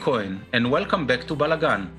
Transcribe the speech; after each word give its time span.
Cohen, 0.00 0.44
and 0.54 0.70
welcome 0.70 1.06
back 1.06 1.26
to 1.26 1.36
Balagan. 1.36 1.90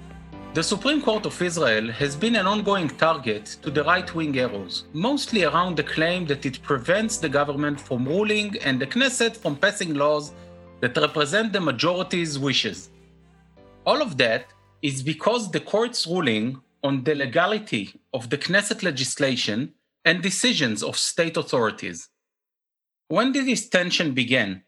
The 0.54 0.64
Supreme 0.64 1.02
Court 1.02 1.26
of 1.28 1.42
Israel 1.42 1.92
has 1.92 2.16
been 2.16 2.36
an 2.36 2.48
ongoing 2.48 2.90
target 2.90 3.46
to 3.62 3.70
the 3.70 3.84
right 3.84 4.14
wing 4.16 4.38
arrows, 4.38 4.86
mostly 4.92 5.44
around 5.44 5.78
the 5.78 5.84
claim 5.84 6.26
that 6.26 6.46
it 6.46 6.62
prevents 6.64 7.18
the 7.18 7.30
government 7.30 7.80
from 7.80 8.06
ruling 8.06 8.58
and 8.64 8.82
the 8.82 8.88
Knesset 8.88 9.38
from 9.38 9.56
passing 9.56 9.94
laws 9.94 10.34
that 10.82 10.98
represent 10.98 11.54
the 11.54 11.62
majority's 11.62 12.40
wishes. 12.40 12.90
All 13.86 14.02
of 14.02 14.18
that 14.18 14.48
is 14.82 15.04
because 15.04 15.52
the 15.52 15.60
court's 15.60 16.08
ruling 16.08 16.60
on 16.84 17.04
the 17.04 17.16
legality 17.16 17.94
of 18.14 18.30
the 18.32 18.38
Knesset 18.38 18.82
legislation 18.84 19.74
and 20.04 20.22
decisions 20.22 20.82
of 20.82 20.98
state 20.98 21.38
authorities. 21.38 22.10
When 23.08 23.32
did 23.32 23.46
this 23.46 23.70
tension 23.70 24.14
begin? 24.14 24.64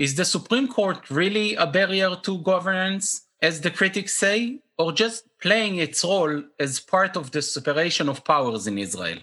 Is 0.00 0.14
the 0.14 0.24
Supreme 0.24 0.66
Court 0.66 1.10
really 1.10 1.56
a 1.56 1.66
barrier 1.66 2.16
to 2.22 2.38
governance, 2.38 3.26
as 3.42 3.60
the 3.60 3.70
critics 3.70 4.14
say, 4.14 4.60
or 4.78 4.92
just 4.92 5.24
playing 5.42 5.76
its 5.76 6.02
role 6.02 6.42
as 6.58 6.80
part 6.80 7.18
of 7.18 7.32
the 7.32 7.42
separation 7.42 8.08
of 8.08 8.24
powers 8.24 8.66
in 8.66 8.78
Israel? 8.78 9.18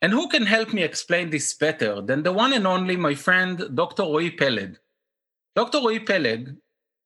And 0.00 0.14
who 0.14 0.26
can 0.30 0.46
help 0.46 0.72
me 0.72 0.82
explain 0.82 1.28
this 1.28 1.52
better 1.52 2.00
than 2.00 2.22
the 2.22 2.32
one 2.32 2.54
and 2.54 2.66
only 2.66 2.96
my 2.96 3.14
friend, 3.14 3.68
Dr. 3.74 4.04
Roy 4.04 4.30
Peled? 4.30 4.78
Dr. 5.54 5.76
Roy 5.76 5.98
Peled 5.98 6.56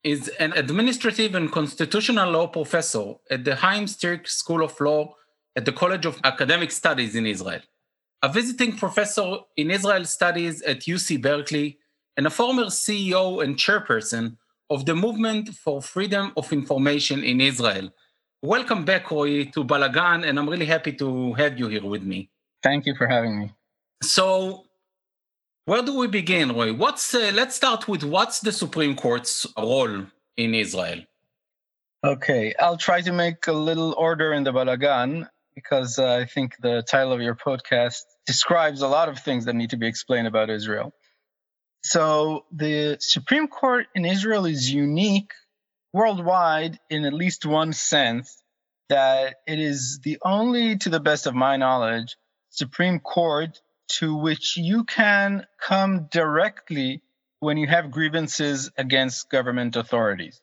is 0.04 0.28
an 0.38 0.52
administrative 0.52 1.34
and 1.34 1.50
constitutional 1.50 2.30
law 2.30 2.46
professor 2.46 3.14
at 3.28 3.44
the 3.44 3.56
Chaim 3.56 3.88
Striks 3.88 4.36
School 4.36 4.62
of 4.62 4.80
Law 4.80 5.16
at 5.56 5.64
the 5.64 5.72
College 5.72 6.06
of 6.06 6.20
Academic 6.22 6.70
Studies 6.70 7.16
in 7.16 7.26
Israel, 7.26 7.62
a 8.22 8.28
visiting 8.28 8.76
professor 8.76 9.38
in 9.56 9.72
Israel 9.72 10.04
Studies 10.04 10.62
at 10.62 10.82
UC 10.82 11.20
Berkeley, 11.20 11.80
and 12.16 12.26
a 12.26 12.30
former 12.30 12.64
CEO 12.64 13.42
and 13.42 13.56
chairperson 13.56 14.36
of 14.70 14.86
the 14.86 14.94
Movement 14.94 15.50
for 15.50 15.80
Freedom 15.80 16.32
of 16.36 16.52
Information 16.52 17.22
in 17.24 17.40
Israel. 17.40 17.90
Welcome 18.42 18.84
back, 18.84 19.10
Roy, 19.10 19.44
to 19.46 19.64
Balagan, 19.64 20.26
and 20.26 20.38
I'm 20.38 20.48
really 20.48 20.66
happy 20.66 20.92
to 20.94 21.32
have 21.34 21.58
you 21.58 21.68
here 21.68 21.84
with 21.84 22.02
me. 22.02 22.30
Thank 22.62 22.86
you 22.86 22.94
for 22.94 23.06
having 23.06 23.38
me. 23.38 23.52
So, 24.02 24.64
where 25.64 25.82
do 25.82 25.96
we 25.96 26.08
begin, 26.08 26.52
Roy? 26.52 26.72
What's 26.72 27.14
uh, 27.14 27.30
let's 27.34 27.54
start 27.54 27.86
with 27.88 28.02
what's 28.02 28.40
the 28.40 28.52
Supreme 28.52 28.96
Court's 28.96 29.46
role 29.56 30.06
in 30.36 30.54
Israel? 30.54 31.02
Okay, 32.04 32.52
I'll 32.58 32.76
try 32.76 33.00
to 33.00 33.12
make 33.12 33.46
a 33.46 33.52
little 33.52 33.94
order 33.96 34.32
in 34.32 34.42
the 34.42 34.52
Balagan 34.52 35.28
because 35.54 35.98
uh, 35.98 36.16
I 36.16 36.24
think 36.24 36.56
the 36.60 36.82
title 36.82 37.12
of 37.12 37.20
your 37.20 37.36
podcast 37.36 38.02
describes 38.26 38.82
a 38.82 38.88
lot 38.88 39.08
of 39.08 39.18
things 39.20 39.44
that 39.44 39.54
need 39.54 39.70
to 39.70 39.76
be 39.76 39.86
explained 39.86 40.26
about 40.26 40.50
Israel. 40.50 40.92
So 41.82 42.44
the 42.52 42.96
Supreme 43.00 43.48
Court 43.48 43.86
in 43.94 44.04
Israel 44.04 44.46
is 44.46 44.72
unique 44.72 45.32
worldwide 45.92 46.78
in 46.88 47.04
at 47.04 47.12
least 47.12 47.44
one 47.44 47.72
sense 47.72 48.42
that 48.88 49.36
it 49.46 49.58
is 49.58 50.00
the 50.02 50.18
only, 50.22 50.76
to 50.78 50.88
the 50.88 51.00
best 51.00 51.26
of 51.26 51.34
my 51.34 51.56
knowledge, 51.56 52.16
Supreme 52.50 53.00
Court 53.00 53.60
to 53.88 54.14
which 54.16 54.56
you 54.56 54.84
can 54.84 55.46
come 55.60 56.08
directly 56.10 57.02
when 57.40 57.56
you 57.56 57.66
have 57.66 57.90
grievances 57.90 58.70
against 58.76 59.28
government 59.28 59.76
authorities. 59.76 60.40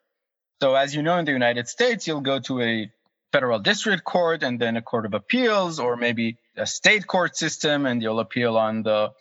So, 0.62 0.76
as 0.76 0.94
you 0.94 1.02
know, 1.02 1.18
in 1.18 1.26
the 1.26 1.32
United 1.32 1.68
States, 1.68 2.06
you'll 2.06 2.22
go 2.22 2.40
to 2.42 2.62
a 2.62 2.92
federal 3.32 3.60
district 3.60 4.04
court 4.04 4.44
and 4.44 4.60
then 4.60 4.76
a 4.76 4.82
court 4.82 5.06
of 5.06 5.14
appeals, 5.14 5.80
or 5.80 5.96
maybe 5.96 6.38
a 6.58 6.68
state 6.68 7.08
court 7.08 7.38
system, 7.38 7.86
and 7.86 8.02
you'll 8.02 8.20
appeal 8.20 8.58
on 8.58 8.84
the 8.84 9.12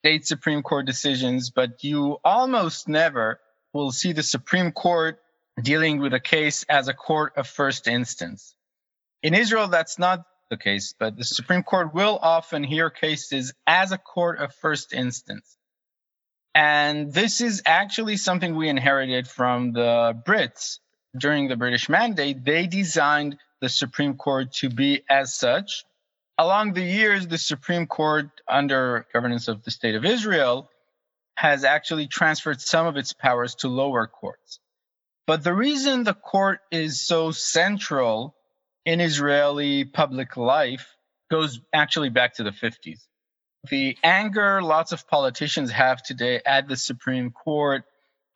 state 0.00 0.26
Supreme 0.26 0.62
Court 0.62 0.86
decisions, 0.86 1.50
but 1.50 1.84
you 1.84 2.18
almost 2.24 2.88
never 2.88 3.38
will 3.74 3.92
see 3.92 4.12
the 4.12 4.22
Supreme 4.22 4.72
Court 4.72 5.18
dealing 5.60 6.00
with 6.00 6.14
a 6.14 6.20
case 6.20 6.64
as 6.70 6.88
a 6.88 6.94
court 6.94 7.34
of 7.36 7.46
first 7.46 7.86
instance. 7.86 8.54
In 9.22 9.34
Israel, 9.34 9.68
that's 9.68 9.98
not 9.98 10.24
the 10.48 10.56
case, 10.56 10.94
but 10.98 11.18
the 11.18 11.24
Supreme 11.24 11.62
Court 11.62 11.92
will 11.94 12.18
often 12.20 12.64
hear 12.64 12.88
cases 12.88 13.52
as 13.66 13.92
a 13.92 13.98
court 13.98 14.38
of 14.38 14.54
first 14.54 14.94
instance. 14.94 15.58
And 16.54 17.12
this 17.12 17.42
is 17.42 17.62
actually 17.66 18.16
something 18.16 18.56
we 18.56 18.70
inherited 18.70 19.28
from 19.28 19.72
the 19.72 20.18
Brits 20.26 20.78
during 21.16 21.48
the 21.48 21.56
British 21.56 21.90
Mandate. 21.90 22.42
They 22.42 22.66
designed 22.66 23.36
the 23.60 23.68
Supreme 23.68 24.16
Court 24.16 24.50
to 24.54 24.70
be 24.70 25.02
as 25.10 25.34
such 25.34 25.84
along 26.40 26.72
the 26.72 26.82
years, 26.82 27.26
the 27.26 27.36
Supreme 27.36 27.86
Court, 27.86 28.30
under 28.48 29.06
governance 29.12 29.46
of 29.48 29.62
the 29.62 29.70
State 29.70 29.94
of 29.94 30.06
Israel, 30.06 30.70
has 31.36 31.64
actually 31.64 32.06
transferred 32.06 32.62
some 32.62 32.86
of 32.86 32.96
its 32.96 33.12
powers 33.12 33.56
to 33.56 33.68
lower 33.68 34.06
courts. 34.06 34.58
But 35.26 35.44
the 35.44 35.52
reason 35.52 36.02
the 36.02 36.14
court 36.14 36.60
is 36.70 37.06
so 37.06 37.30
central 37.30 38.34
in 38.86 39.02
Israeli 39.02 39.84
public 39.84 40.38
life 40.38 40.86
goes 41.30 41.60
actually 41.74 42.08
back 42.08 42.36
to 42.36 42.42
the 42.42 42.52
50s. 42.52 43.00
The 43.68 43.98
anger 44.02 44.62
lots 44.62 44.92
of 44.92 45.06
politicians 45.06 45.70
have 45.70 46.02
today 46.02 46.40
at 46.46 46.68
the 46.68 46.76
Supreme 46.76 47.32
Court 47.32 47.84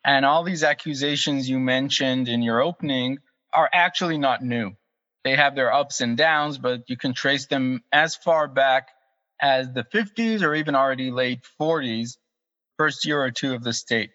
and 0.03 0.23
all 0.23 0.43
these 0.43 0.63
accusations 0.63 1.49
you 1.49 1.59
mentioned 1.59 2.27
in 2.27 2.43
your 2.43 2.61
opening 2.61 3.17
are 3.51 3.69
actually 3.73 4.19
not 4.19 4.43
new 4.43 4.75
they 5.25 5.35
have 5.35 5.55
their 5.55 5.73
ups 5.73 6.01
and 6.01 6.15
downs, 6.15 6.59
but 6.59 6.87
you 6.87 6.95
can 6.95 7.13
trace 7.13 7.47
them 7.47 7.83
as 7.91 8.15
far 8.15 8.47
back 8.47 8.89
as 9.41 9.73
the 9.73 9.83
50s 9.83 10.43
or 10.43 10.53
even 10.53 10.75
already 10.75 11.09
late 11.09 11.39
40s, 11.59 12.17
first 12.77 13.05
year 13.05 13.21
or 13.21 13.31
two 13.31 13.55
of 13.55 13.63
the 13.63 13.73
state. 13.73 14.11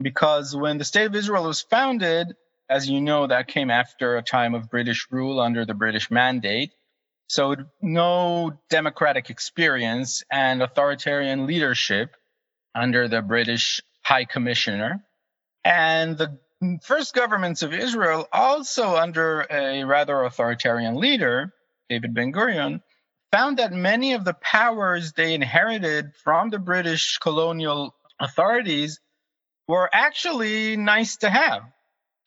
Because 0.00 0.56
when 0.56 0.78
the 0.78 0.84
state 0.84 1.04
of 1.04 1.14
Israel 1.14 1.44
was 1.44 1.60
founded, 1.60 2.34
as 2.70 2.88
you 2.88 3.02
know, 3.02 3.26
that 3.26 3.48
came 3.48 3.70
after 3.70 4.16
a 4.16 4.22
time 4.22 4.54
of 4.54 4.70
British 4.70 5.08
rule 5.10 5.40
under 5.40 5.66
the 5.66 5.74
British 5.74 6.10
mandate. 6.10 6.72
So 7.28 7.56
no 7.82 8.58
democratic 8.70 9.28
experience 9.28 10.22
and 10.30 10.62
authoritarian 10.62 11.46
leadership 11.46 12.16
under 12.74 13.08
the 13.08 13.20
British 13.20 13.82
High 14.02 14.24
Commissioner. 14.24 15.04
And 15.64 16.16
the 16.16 16.38
first 16.82 17.14
governments 17.14 17.62
of 17.62 17.72
Israel, 17.72 18.28
also 18.32 18.96
under 18.96 19.46
a 19.50 19.84
rather 19.84 20.22
authoritarian 20.22 20.96
leader, 20.96 21.52
David 21.88 22.14
Ben 22.14 22.32
Gurion, 22.32 22.80
found 23.32 23.58
that 23.58 23.72
many 23.72 24.14
of 24.14 24.24
the 24.24 24.34
powers 24.34 25.12
they 25.12 25.34
inherited 25.34 26.14
from 26.22 26.50
the 26.50 26.58
British 26.58 27.18
colonial 27.18 27.94
authorities 28.18 29.00
were 29.68 29.90
actually 29.92 30.76
nice 30.76 31.16
to 31.18 31.30
have. 31.30 31.62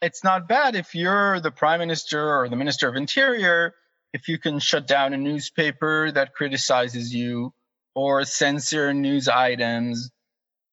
It's 0.01 0.23
not 0.23 0.47
bad 0.47 0.75
if 0.75 0.95
you're 0.95 1.39
the 1.39 1.51
prime 1.51 1.79
minister 1.79 2.39
or 2.39 2.49
the 2.49 2.55
minister 2.55 2.87
of 2.87 2.95
interior, 2.95 3.73
if 4.13 4.27
you 4.27 4.37
can 4.39 4.59
shut 4.59 4.87
down 4.87 5.13
a 5.13 5.17
newspaper 5.17 6.11
that 6.11 6.33
criticizes 6.33 7.13
you 7.13 7.53
or 7.95 8.23
censor 8.23 8.93
news 8.93 9.27
items 9.27 10.09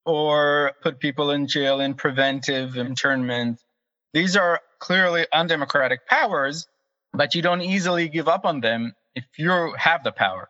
or 0.06 0.72
put 0.82 1.00
people 1.00 1.32
in 1.32 1.48
jail 1.48 1.80
in 1.80 1.94
preventive 1.94 2.76
internment. 2.76 3.60
These 4.14 4.36
are 4.36 4.60
clearly 4.78 5.26
undemocratic 5.32 6.06
powers, 6.06 6.68
but 7.12 7.34
you 7.34 7.42
don't 7.42 7.60
easily 7.60 8.08
give 8.08 8.28
up 8.28 8.44
on 8.44 8.60
them 8.60 8.94
if 9.16 9.24
you 9.36 9.74
have 9.76 10.04
the 10.04 10.12
power. 10.12 10.48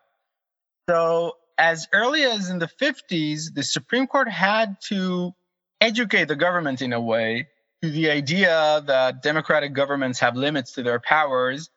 So, 0.89 1.33
as 1.57 1.87
early 1.91 2.23
as 2.23 2.49
in 2.51 2.59
the 2.59 2.69
50s, 2.79 3.53
the 3.53 3.63
Supreme 3.63 4.05
Court 4.05 4.29
had 4.29 4.77
to 4.89 5.33
educate 5.81 6.27
the 6.27 6.35
government 6.35 6.83
in 6.83 6.93
a 6.93 7.01
way 7.01 7.47
to 7.81 7.89
the 7.89 8.11
idea 8.11 8.83
that 8.85 9.23
democratic 9.23 9.73
governments 9.73 10.19
have 10.19 10.35
limits 10.35 10.73
to 10.73 10.83
their 10.83 10.99
powers 10.99 11.69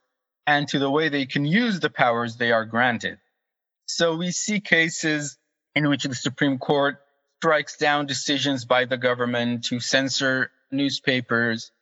and 0.47 0.69
to 0.69 0.79
the 0.79 0.91
way 0.91 1.09
they 1.09 1.27
can 1.27 1.44
use 1.44 1.81
the 1.81 1.91
powers 1.91 2.37
they 2.37 2.53
are 2.53 2.67
granted. 2.67 3.19
So, 3.87 4.17
we 4.17 4.32
see 4.32 4.61
cases 4.61 5.38
in 5.75 5.88
which 5.88 6.05
the 6.05 6.15
Supreme 6.15 6.59
Court 6.59 6.99
strikes 7.41 7.79
down 7.79 8.05
decisions 8.05 8.67
by 8.67 8.85
the 8.85 8.99
government 8.99 9.65
to 9.65 9.81
censor 9.81 10.51
newspapers, 10.71 11.73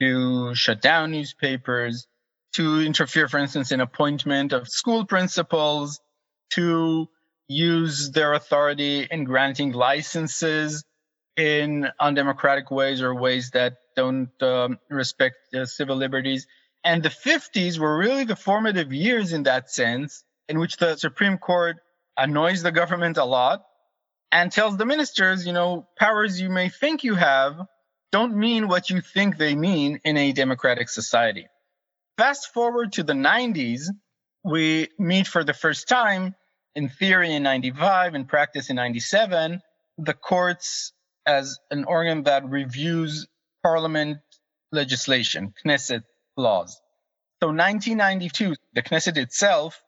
to 0.00 0.54
shut 0.54 0.80
down 0.80 1.10
newspapers, 1.10 2.06
to 2.54 2.80
interfere, 2.80 3.28
for 3.28 3.36
instance, 3.36 3.72
in 3.72 3.82
appointment 3.82 4.54
of 4.54 4.66
school 4.66 5.04
principals, 5.04 6.00
to 6.48 7.06
use 7.46 8.10
their 8.12 8.32
authority 8.32 9.06
in 9.10 9.24
granting 9.24 9.72
licenses 9.72 10.82
in 11.36 11.86
undemocratic 12.00 12.70
ways 12.70 13.02
or 13.02 13.14
ways 13.14 13.50
that 13.50 13.74
don't 13.96 14.30
um, 14.42 14.78
respect 14.88 15.36
uh, 15.54 15.66
civil 15.66 15.96
liberties. 15.96 16.46
And 16.82 17.02
the 17.02 17.10
50s 17.10 17.78
were 17.78 17.98
really 17.98 18.24
the 18.24 18.34
formative 18.34 18.94
years 18.94 19.34
in 19.34 19.42
that 19.42 19.70
sense, 19.70 20.24
in 20.48 20.58
which 20.58 20.78
the 20.78 20.96
Supreme 20.96 21.36
Court 21.36 21.76
annoys 22.16 22.62
the 22.62 22.72
government 22.72 23.18
a 23.18 23.24
lot 23.26 23.65
and 24.36 24.52
tells 24.52 24.76
the 24.76 24.84
ministers, 24.84 25.46
you 25.46 25.54
know, 25.54 25.88
powers 25.98 26.38
you 26.38 26.50
may 26.50 26.68
think 26.68 27.04
you 27.04 27.14
have 27.14 27.66
don't 28.12 28.36
mean 28.36 28.68
what 28.68 28.90
you 28.90 29.00
think 29.00 29.38
they 29.38 29.54
mean 29.54 29.98
in 30.04 30.18
a 30.18 30.32
democratic 30.32 30.90
society. 30.90 31.46
Fast 32.18 32.52
forward 32.52 32.92
to 32.92 33.02
the 33.02 33.14
90s, 33.14 33.84
we 34.44 34.88
meet 34.98 35.26
for 35.26 35.42
the 35.42 35.54
first 35.54 35.88
time 35.88 36.34
in 36.74 36.90
theory 36.90 37.32
in 37.34 37.42
95, 37.44 38.14
in 38.14 38.26
practice 38.26 38.68
in 38.68 38.76
97. 38.76 39.62
The 39.96 40.12
courts, 40.12 40.92
as 41.26 41.58
an 41.70 41.84
organ 41.84 42.24
that 42.24 42.46
reviews 42.46 43.26
parliament 43.62 44.18
legislation, 44.70 45.54
Knesset 45.64 46.02
laws. 46.36 46.78
So 47.42 47.48
1992, 47.48 48.54
the 48.74 48.82
Knesset 48.82 49.16
itself 49.16 49.80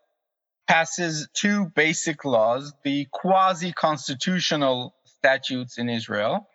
passes 0.68 1.28
two 1.32 1.66
basic 1.74 2.24
laws, 2.24 2.72
the 2.84 3.06
quasi 3.10 3.72
constitutional 3.72 4.94
statutes 5.06 5.78
in 5.78 5.88
Israel 5.88 6.46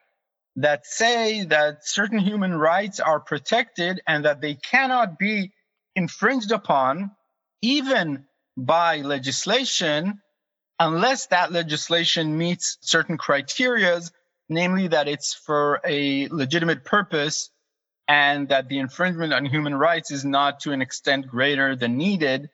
that 0.58 0.86
say 0.86 1.46
that 1.46 1.86
certain 1.86 2.20
human 2.20 2.54
rights 2.54 3.00
are 3.00 3.20
protected 3.20 4.02
and 4.08 4.26
that 4.26 4.40
they 4.40 4.54
cannot 4.54 5.18
be 5.18 5.52
infringed 5.96 6.52
upon 6.52 7.12
even 7.64 8.26
by 8.56 8.98
legislation 9.02 10.22
unless 10.80 11.28
that 11.28 11.52
legislation 11.52 12.38
meets 12.38 12.78
certain 12.82 13.18
criterias 13.18 14.12
namely 14.50 14.88
that 14.90 15.08
it's 15.08 15.34
for 15.34 15.82
a 15.86 16.28
legitimate 16.28 16.86
purpose 16.86 17.50
and 18.08 18.50
that 18.50 18.70
the 18.70 18.78
infringement 18.80 19.34
on 19.34 19.46
human 19.46 19.74
rights 19.74 20.12
is 20.12 20.24
not 20.26 20.60
to 20.60 20.72
an 20.72 20.82
extent 20.82 21.28
greater 21.28 21.76
than 21.76 21.98
needed 21.98 22.50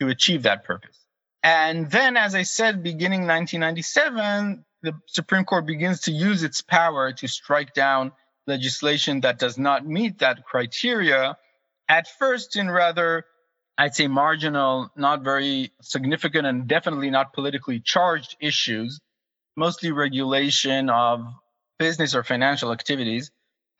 to 0.00 0.08
achieve 0.08 0.44
that 0.44 0.64
purpose. 0.64 0.96
And 1.42 1.90
then, 1.90 2.16
as 2.16 2.34
I 2.34 2.42
said, 2.42 2.82
beginning 2.82 3.26
1997, 3.26 4.64
the 4.82 4.94
Supreme 5.06 5.44
Court 5.44 5.66
begins 5.66 6.02
to 6.02 6.12
use 6.12 6.42
its 6.42 6.62
power 6.62 7.12
to 7.12 7.28
strike 7.28 7.74
down 7.74 8.12
legislation 8.46 9.20
that 9.20 9.38
does 9.38 9.58
not 9.58 9.86
meet 9.86 10.18
that 10.18 10.44
criteria, 10.44 11.36
at 11.88 12.08
first 12.18 12.56
in 12.56 12.70
rather, 12.70 13.24
I'd 13.76 13.94
say, 13.94 14.08
marginal, 14.08 14.90
not 14.96 15.22
very 15.22 15.72
significant, 15.80 16.46
and 16.46 16.66
definitely 16.66 17.10
not 17.10 17.32
politically 17.32 17.80
charged 17.80 18.36
issues, 18.40 19.00
mostly 19.56 19.92
regulation 19.92 20.90
of 20.90 21.24
business 21.78 22.14
or 22.14 22.24
financial 22.24 22.72
activities. 22.72 23.30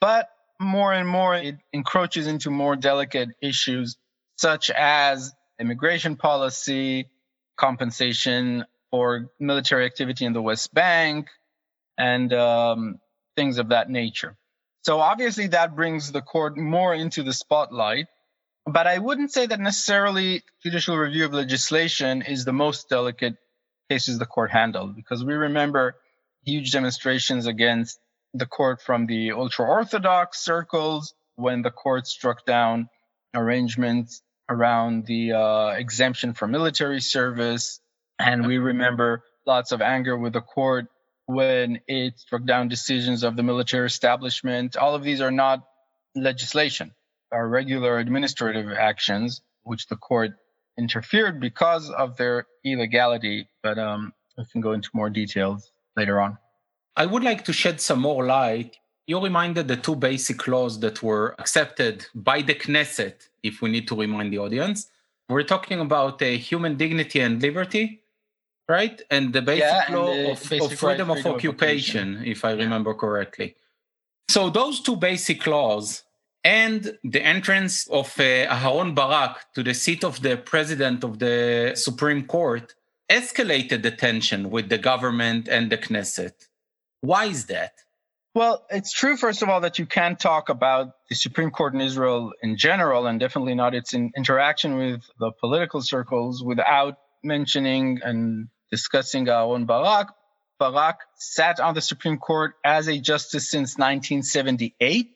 But 0.00 0.29
more 0.61 0.93
and 0.93 1.09
more, 1.09 1.35
it 1.35 1.56
encroaches 1.73 2.26
into 2.26 2.50
more 2.50 2.76
delicate 2.76 3.31
issues 3.43 3.97
such 4.37 4.70
as 4.70 5.32
immigration 5.60 6.16
policy, 6.16 7.08
compensation 7.56 8.64
for 8.90 9.31
military 9.38 9.84
activity 9.84 10.25
in 10.25 10.32
the 10.32 10.43
West 10.43 10.72
Bank, 10.72 11.28
and 11.99 12.32
um, 12.32 12.99
things 13.37 13.58
of 13.58 13.70
that 13.70 13.90
nature. 13.90 14.37
So 14.82 15.00
obviously, 15.00 15.49
that 15.49 15.76
brings 15.76 16.12
the 16.12 16.22
court 16.22 16.56
more 16.56 16.94
into 16.94 17.22
the 17.22 17.32
spotlight. 17.32 18.06
But 18.64 18.87
I 18.87 18.99
wouldn't 18.99 19.32
say 19.32 19.46
that 19.46 19.60
necessarily 19.60 20.43
judicial 20.62 20.96
review 20.96 21.25
of 21.25 21.32
legislation 21.32 22.22
is 22.22 22.44
the 22.44 22.52
most 22.52 22.88
delicate 22.88 23.37
cases 23.90 24.19
the 24.19 24.26
court 24.26 24.50
handled, 24.50 24.94
because 24.94 25.25
we 25.25 25.34
remember 25.34 25.96
huge 26.44 26.70
demonstrations 26.72 27.46
against 27.46 27.99
the 28.34 28.46
court 28.46 28.82
from 28.82 29.06
the 29.06 29.32
ultra 29.32 29.66
Orthodox 29.66 30.40
circles 30.40 31.14
when 31.37 31.62
the 31.62 31.70
court 31.70 32.06
struck 32.06 32.44
down 32.44 32.88
arrangements 33.34 34.22
around 34.48 35.06
the 35.06 35.32
uh, 35.32 35.68
exemption 35.70 36.34
for 36.34 36.46
military 36.48 37.00
service. 37.00 37.80
And 38.18 38.46
we 38.46 38.58
remember 38.58 39.22
lots 39.46 39.72
of 39.72 39.80
anger 39.80 40.16
with 40.16 40.32
the 40.32 40.40
court 40.40 40.86
when 41.26 41.80
it 41.86 42.18
struck 42.18 42.44
down 42.44 42.68
decisions 42.68 43.22
of 43.22 43.36
the 43.36 43.42
military 43.42 43.86
establishment. 43.86 44.76
All 44.76 44.94
of 44.94 45.02
these 45.02 45.20
are 45.20 45.30
not 45.30 45.64
legislation, 46.14 46.94
are 47.30 47.46
regular 47.46 47.98
administrative 47.98 48.70
actions, 48.72 49.42
which 49.62 49.86
the 49.88 49.96
court 49.96 50.32
interfered 50.78 51.40
because 51.40 51.90
of 51.90 52.16
their 52.16 52.46
illegality. 52.64 53.48
But 53.62 53.78
um, 53.78 54.12
we 54.36 54.44
can 54.50 54.60
go 54.60 54.72
into 54.72 54.88
more 54.94 55.10
details 55.10 55.70
later 55.96 56.20
on. 56.20 56.38
I 56.96 57.06
would 57.06 57.22
like 57.22 57.44
to 57.44 57.52
shed 57.52 57.80
some 57.80 58.00
more 58.00 58.24
light. 58.24 58.76
You 59.08 59.19
reminded 59.25 59.69
the 59.69 59.78
two 59.78 59.96
basic 59.96 60.46
laws 60.46 60.78
that 60.81 61.02
were 61.02 61.34
accepted 61.38 62.05
by 62.14 62.43
the 62.43 62.55
Knesset, 62.55 63.28
if 63.43 63.62
we 63.62 63.70
need 63.70 63.88
to 63.88 63.96
remind 63.96 64.34
the 64.34 64.38
audience. 64.38 64.90
We're 65.31 65.44
talking 65.55 65.81
about 65.81 66.20
uh, 66.20 66.26
human 66.26 66.76
dignity 66.76 67.20
and 67.20 67.40
liberty, 67.40 68.02
right? 68.69 69.00
And 69.10 69.32
the 69.32 69.40
basic 69.40 69.88
yeah, 69.88 69.96
law 69.96 70.12
the 70.12 70.32
of, 70.32 70.50
basic 70.50 70.72
of, 70.72 70.78
freedom, 70.78 71.08
right, 71.08 71.22
freedom 71.22 71.32
of, 71.32 71.37
occupation, 71.37 72.16
of, 72.16 72.26
if 72.26 72.44
I 72.44 72.52
remember 72.52 72.93
correctly. 72.93 73.56
So 74.28 74.50
those 74.50 74.81
two 74.81 74.96
basic 74.96 75.46
laws 75.46 76.05
and 76.44 76.99
the 77.02 77.22
entrance 77.25 77.88
of 77.88 78.08
uh, 78.20 78.44
Aharon 78.56 78.94
Barak 78.94 79.55
to 79.55 79.62
the 79.62 79.72
seat 79.72 80.05
of 80.05 80.20
the 80.20 80.37
president 80.37 81.02
of 81.02 81.19
the 81.19 81.72
Supreme 81.76 82.26
Court 82.26 82.75
escalated 83.08 83.81
the 83.82 83.90
tension 83.90 84.50
with 84.50 84.69
the 84.69 84.76
government 84.76 85.49
and 85.49 85.72
the 85.72 85.78
Knesset. 85.78 86.49
Why 87.00 87.25
is 87.25 87.46
that? 87.46 87.72
Well, 88.38 88.64
it's 88.70 88.93
true, 88.93 89.17
first 89.17 89.43
of 89.43 89.49
all, 89.49 89.62
that 89.62 89.81
you 89.81 89.87
can't 89.87 90.17
talk 90.17 90.49
about 90.49 90.93
the 91.08 91.17
Supreme 91.17 91.50
Court 91.50 91.75
in 91.75 91.81
Israel 91.81 92.31
in 92.40 92.56
general, 92.56 93.08
and 93.08 93.19
definitely 93.19 93.56
not 93.56 93.75
its 93.75 93.94
in 93.94 94.12
interaction 94.17 94.76
with 94.76 95.02
the 95.19 95.32
political 95.32 95.82
circles, 95.82 96.40
without 96.40 96.99
mentioning 97.25 97.99
and 98.00 98.46
discussing 98.70 99.26
Aharon 99.26 99.67
Barak. 99.67 100.14
Barak 100.56 101.00
sat 101.17 101.58
on 101.58 101.75
the 101.75 101.81
Supreme 101.81 102.17
Court 102.17 102.55
as 102.64 102.87
a 102.87 103.00
justice 103.00 103.50
since 103.50 103.76
1978 103.76 105.11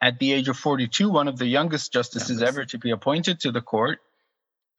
at 0.00 0.20
the 0.20 0.32
age 0.32 0.48
of 0.48 0.56
42, 0.56 1.10
one 1.10 1.26
of 1.26 1.38
the 1.38 1.48
youngest 1.48 1.92
justices 1.92 2.40
ever 2.40 2.64
to 2.66 2.78
be 2.78 2.92
appointed 2.92 3.40
to 3.40 3.50
the 3.50 3.60
court, 3.60 3.98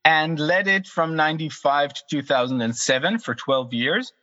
and 0.05 0.39
led 0.39 0.69
it 0.69 0.87
from 0.87 1.17
95 1.17 1.93
to 1.95 2.01
2007 2.09 3.19
for 3.19 3.35
12 3.35 3.73
years. 3.73 4.13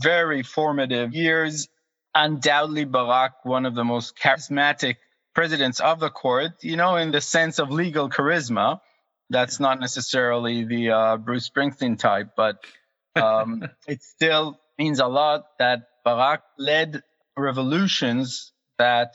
Very 0.00 0.44
formative 0.44 1.12
years 1.12 1.66
undoubtedly 2.16 2.84
Barak, 2.84 3.44
one 3.44 3.66
of 3.66 3.74
the 3.74 3.84
most 3.84 4.16
charismatic 4.16 4.96
presidents 5.34 5.80
of 5.80 6.00
the 6.00 6.10
court, 6.10 6.52
you 6.62 6.76
know, 6.76 6.96
in 6.96 7.10
the 7.12 7.20
sense 7.20 7.58
of 7.58 7.70
legal 7.70 8.08
charisma. 8.08 8.80
That's 9.28 9.60
not 9.60 9.80
necessarily 9.80 10.64
the 10.64 10.90
uh, 10.90 11.16
Bruce 11.18 11.50
Springsteen 11.50 11.98
type, 11.98 12.30
but 12.36 12.56
um, 13.16 13.68
it 13.86 14.02
still 14.02 14.58
means 14.78 14.98
a 14.98 15.06
lot 15.06 15.44
that 15.58 15.88
Barak 16.04 16.42
led 16.58 17.02
revolutions 17.36 18.52
that 18.78 19.14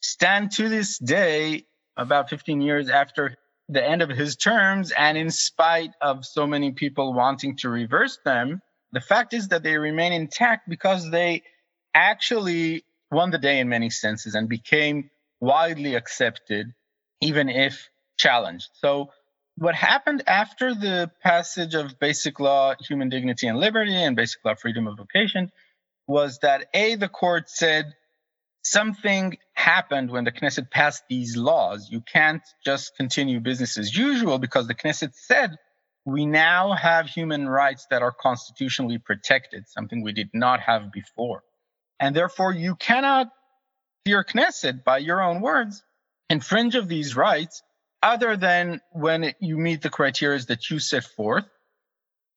stand 0.00 0.50
to 0.52 0.68
this 0.68 0.98
day, 0.98 1.64
about 1.96 2.28
15 2.28 2.60
years 2.60 2.90
after 2.90 3.36
the 3.68 3.82
end 3.82 4.02
of 4.02 4.10
his 4.10 4.36
terms, 4.36 4.92
and 4.92 5.16
in 5.16 5.30
spite 5.30 5.92
of 6.00 6.24
so 6.24 6.46
many 6.46 6.72
people 6.72 7.14
wanting 7.14 7.56
to 7.58 7.70
reverse 7.70 8.18
them, 8.24 8.60
the 8.92 9.00
fact 9.00 9.32
is 9.32 9.48
that 9.48 9.62
they 9.62 9.78
remain 9.78 10.12
intact 10.12 10.68
because 10.68 11.10
they 11.10 11.42
actually 11.94 12.84
won 13.10 13.30
the 13.30 13.38
day 13.38 13.60
in 13.60 13.68
many 13.68 13.90
senses 13.90 14.34
and 14.34 14.48
became 14.48 15.10
widely 15.40 15.94
accepted, 15.94 16.72
even 17.20 17.48
if 17.48 17.88
challenged. 18.16 18.68
So, 18.74 19.10
what 19.56 19.74
happened 19.74 20.22
after 20.26 20.74
the 20.74 21.10
passage 21.22 21.74
of 21.74 21.98
Basic 21.98 22.40
Law, 22.40 22.74
Human 22.88 23.10
Dignity 23.10 23.48
and 23.48 23.58
Liberty, 23.58 23.94
and 23.94 24.16
Basic 24.16 24.42
Law, 24.44 24.54
Freedom 24.54 24.86
of 24.86 24.96
Vocation, 24.96 25.52
was 26.06 26.38
that 26.38 26.68
A, 26.72 26.94
the 26.94 27.08
court 27.08 27.50
said 27.50 27.92
something 28.62 29.36
happened 29.52 30.10
when 30.10 30.24
the 30.24 30.32
Knesset 30.32 30.70
passed 30.70 31.02
these 31.08 31.36
laws. 31.36 31.88
You 31.90 32.00
can't 32.00 32.42
just 32.64 32.96
continue 32.96 33.40
business 33.40 33.76
as 33.76 33.94
usual 33.94 34.38
because 34.38 34.66
the 34.66 34.74
Knesset 34.74 35.14
said 35.14 35.56
we 36.04 36.26
now 36.26 36.72
have 36.72 37.06
human 37.06 37.48
rights 37.48 37.86
that 37.90 38.02
are 38.02 38.12
constitutionally 38.12 38.98
protected, 38.98 39.68
something 39.68 40.02
we 40.02 40.12
did 40.12 40.30
not 40.32 40.60
have 40.60 40.90
before. 40.92 41.42
And 42.02 42.16
therefore, 42.16 42.52
you 42.52 42.74
cannot, 42.74 43.28
your 44.04 44.24
Knesset, 44.24 44.82
by 44.82 44.98
your 44.98 45.22
own 45.22 45.40
words, 45.40 45.84
infringe 46.28 46.74
of 46.74 46.88
these 46.88 47.14
rights 47.14 47.62
other 48.02 48.36
than 48.36 48.80
when 48.90 49.32
you 49.38 49.56
meet 49.56 49.82
the 49.82 49.88
criteria 49.88 50.40
that 50.48 50.68
you 50.68 50.80
set 50.80 51.04
forth. 51.04 51.44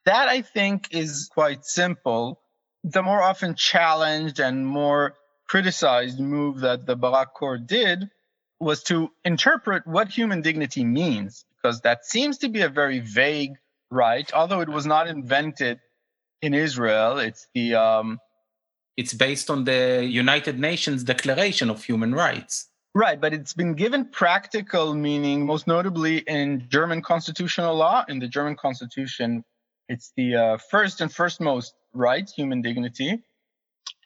That 0.06 0.28
I 0.28 0.44
think 0.44 0.90
is 0.92 1.32
quite 1.34 1.66
simple. 1.66 2.40
The 2.84 3.02
more 3.02 3.20
often 3.20 3.56
challenged 3.56 4.40
and 4.40 4.68
more 4.68 5.16
criticized 5.48 6.20
move 6.20 6.60
that 6.60 6.86
the 6.86 6.96
Barak 6.96 7.34
court 7.34 7.66
did 7.66 8.08
was 8.60 8.84
to 8.84 9.10
interpret 9.24 9.88
what 9.88 10.10
human 10.10 10.44
dignity 10.44 10.86
means, 10.86 11.44
because 11.56 11.82
that 11.82 12.06
seems 12.06 12.38
to 12.40 12.50
be 12.50 12.62
a 12.62 12.70
very 12.70 13.00
vague 13.00 13.54
right, 13.90 14.32
although 14.32 14.62
it 14.62 14.70
was 14.70 14.86
not 14.86 15.08
invented 15.08 15.80
in 16.44 16.54
Israel. 16.54 17.18
It's 17.18 17.48
the 17.56 17.74
um, 17.74 18.20
it's 18.98 19.14
based 19.14 19.50
on 19.50 19.66
the 19.66 20.06
United 20.06 20.60
Nations 20.60 21.04
Declaration 21.04 21.70
of 21.70 21.84
Human 21.84 22.14
Rights. 22.14 22.70
Right, 22.94 23.20
but 23.20 23.34
it's 23.34 23.54
been 23.54 23.74
given 23.74 24.06
practical 24.06 24.94
meaning, 24.94 25.46
most 25.46 25.68
notably 25.68 26.20
in 26.20 26.68
German 26.70 27.02
constitutional 27.02 27.75
law. 27.75 28.06
In 28.08 28.20
the 28.20 28.28
German 28.30 28.56
constitution, 28.56 29.44
it's 29.90 30.14
the 30.16 30.36
uh, 30.36 30.58
first 30.58 31.02
and 31.02 31.12
first 31.12 31.42
most 31.42 31.74
right, 31.94 32.30
human 32.30 32.62
dignity. 32.62 33.22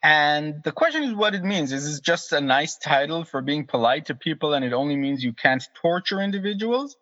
And 0.02 0.64
the 0.64 0.72
question 0.72 1.04
is 1.04 1.14
what 1.14 1.36
it 1.36 1.44
means. 1.44 1.72
Is 1.72 1.86
this 1.86 2.00
just 2.00 2.32
a 2.32 2.42
nice 2.42 2.78
title 2.78 3.26
for 3.26 3.42
being 3.42 3.68
polite 3.68 4.08
to 4.08 4.16
people 4.16 4.54
and 4.54 4.64
it 4.66 4.74
only 4.74 4.96
means 4.96 5.24
you 5.24 5.34
can't 5.34 5.64
torture 5.80 6.22
individuals? 6.22 6.96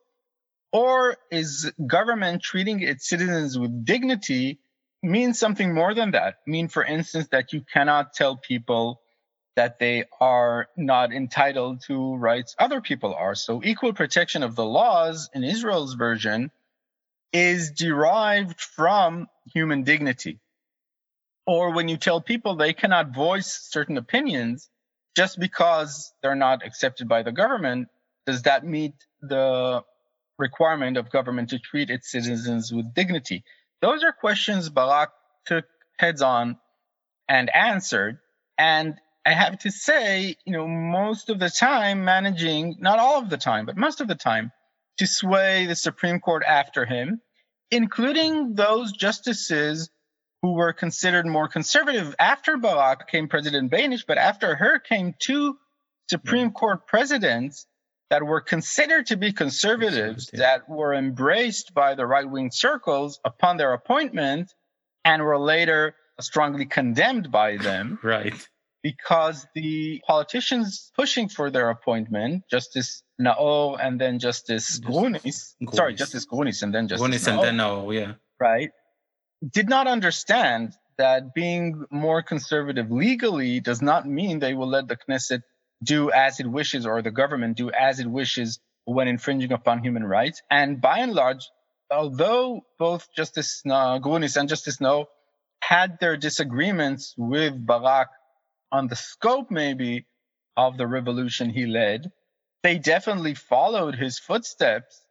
Or 0.73 1.15
is 1.31 1.71
government 1.85 2.41
treating 2.41 2.81
its 2.81 3.07
citizens 3.07 3.57
with 3.57 3.85
dignity 3.85 4.59
means 5.03 5.39
something 5.39 5.73
more 5.73 5.93
than 5.93 6.11
that. 6.11 6.35
Mean, 6.45 6.67
for 6.67 6.83
instance, 6.83 7.27
that 7.31 7.53
you 7.53 7.61
cannot 7.61 8.13
tell 8.13 8.37
people 8.37 9.01
that 9.55 9.79
they 9.79 10.05
are 10.21 10.67
not 10.77 11.11
entitled 11.13 11.81
to 11.87 12.15
rights 12.15 12.55
other 12.59 12.81
people 12.81 13.13
are. 13.15 13.35
So, 13.35 13.61
equal 13.63 13.93
protection 13.93 14.43
of 14.43 14.55
the 14.55 14.65
laws 14.65 15.29
in 15.33 15.43
Israel's 15.43 15.95
version 15.95 16.51
is 17.33 17.71
derived 17.71 18.59
from 18.59 19.27
human 19.53 19.83
dignity. 19.83 20.39
Or 21.45 21.73
when 21.73 21.87
you 21.87 21.97
tell 21.97 22.21
people 22.21 22.55
they 22.55 22.73
cannot 22.73 23.13
voice 23.13 23.67
certain 23.69 23.97
opinions 23.97 24.69
just 25.15 25.39
because 25.39 26.13
they're 26.21 26.35
not 26.35 26.65
accepted 26.65 27.07
by 27.07 27.23
the 27.23 27.31
government, 27.31 27.87
does 28.25 28.43
that 28.43 28.65
meet 28.65 28.93
the 29.21 29.83
requirement 30.37 30.97
of 30.97 31.09
government 31.09 31.49
to 31.49 31.59
treat 31.59 31.89
its 31.89 32.11
citizens 32.11 32.71
with 32.71 32.93
dignity? 32.93 33.43
Those 33.81 34.03
are 34.03 34.11
questions 34.11 34.69
Barak 34.69 35.11
took 35.45 35.65
heads 35.97 36.21
on 36.21 36.57
and 37.29 37.53
answered. 37.53 38.19
And 38.57 38.95
I 39.25 39.33
have 39.33 39.59
to 39.59 39.71
say, 39.71 40.35
you 40.45 40.53
know, 40.53 40.67
most 40.67 41.29
of 41.29 41.39
the 41.39 41.49
time 41.49 42.05
managing, 42.05 42.77
not 42.79 42.99
all 42.99 43.19
of 43.19 43.29
the 43.29 43.37
time, 43.37 43.65
but 43.65 43.77
most 43.77 44.01
of 44.01 44.07
the 44.07 44.15
time, 44.15 44.51
to 44.97 45.05
sway 45.05 45.65
the 45.67 45.75
Supreme 45.75 46.19
Court 46.19 46.43
after 46.47 46.85
him, 46.85 47.21
including 47.69 48.55
those 48.55 48.91
justices 48.91 49.89
who 50.41 50.53
were 50.53 50.73
considered 50.73 51.25
more 51.25 51.47
conservative. 51.47 52.15
After 52.19 52.57
Barak 52.57 53.07
came 53.07 53.27
President 53.27 53.71
Beinisch, 53.71 54.05
but 54.07 54.17
after 54.17 54.55
her 54.55 54.79
came 54.79 55.13
two 55.19 55.57
Supreme 56.09 56.47
hmm. 56.47 56.53
Court 56.53 56.87
presidents 56.87 57.67
that 58.09 58.23
were 58.23 58.41
considered 58.41 59.07
to 59.07 59.17
be 59.17 59.33
conservatives 59.33 60.29
that 60.33 60.69
were 60.69 60.93
embraced 60.93 61.73
by 61.73 61.95
the 61.95 62.05
right 62.05 62.29
wing 62.29 62.51
circles 62.51 63.19
upon 63.25 63.57
their 63.57 63.73
appointment 63.73 64.53
and 65.03 65.23
were 65.23 65.39
later 65.39 65.95
strongly 66.19 66.65
condemned 66.65 67.31
by 67.31 67.57
them. 67.57 67.99
right. 68.03 68.33
Because 68.83 69.45
the 69.53 70.01
politicians 70.07 70.91
pushing 70.95 71.27
for 71.27 71.49
their 71.49 71.69
appointment, 71.69 72.43
Justice 72.49 73.03
Naor 73.19 73.77
and 73.81 73.99
then 73.99 74.19
Justice 74.19 74.79
Grunis, 74.79 75.55
sorry, 75.73 75.95
Justice 75.95 76.25
Grunis 76.25 76.63
and 76.63 76.73
then 76.73 76.87
Justice 76.87 77.05
Grunis 77.05 77.27
and 77.27 77.43
then 77.43 77.57
Naor, 77.57 77.93
yeah. 77.93 78.13
Right. 78.39 78.69
Did 79.51 79.67
not 79.67 79.87
understand 79.87 80.73
that 80.97 81.33
being 81.33 81.85
more 81.91 82.23
conservative 82.23 82.91
legally 82.91 83.59
does 83.59 83.81
not 83.81 84.05
mean 84.05 84.39
they 84.39 84.53
will 84.53 84.69
let 84.69 84.87
the 84.87 84.95
Knesset 84.95 85.41
do 85.83 86.11
as 86.11 86.39
it 86.39 86.47
wishes 86.47 86.85
or 86.85 87.01
the 87.01 87.11
government 87.11 87.57
do 87.57 87.71
as 87.71 87.99
it 87.99 88.07
wishes 88.07 88.59
when 88.85 89.07
infringing 89.07 89.51
upon 89.51 89.83
human 89.83 90.03
rights. 90.03 90.41
And 90.49 90.81
by 90.81 90.99
and 90.99 91.13
large, 91.13 91.49
although 91.91 92.61
both 92.79 93.07
Justice 93.15 93.61
Grunis 93.65 94.37
and 94.37 94.49
Justice 94.49 94.77
Naor 94.77 95.05
had 95.61 95.99
their 95.99 96.17
disagreements 96.17 97.13
with 97.17 97.53
Barak 97.65 98.09
on 98.71 98.87
the 98.87 98.95
scope, 98.95 99.51
maybe, 99.51 100.05
of 100.55 100.77
the 100.77 100.87
revolution 100.87 101.49
he 101.49 101.65
led, 101.65 102.11
they 102.63 102.79
definitely 102.79 103.35
followed 103.35 103.95
his 103.95 104.17
footsteps 104.17 105.01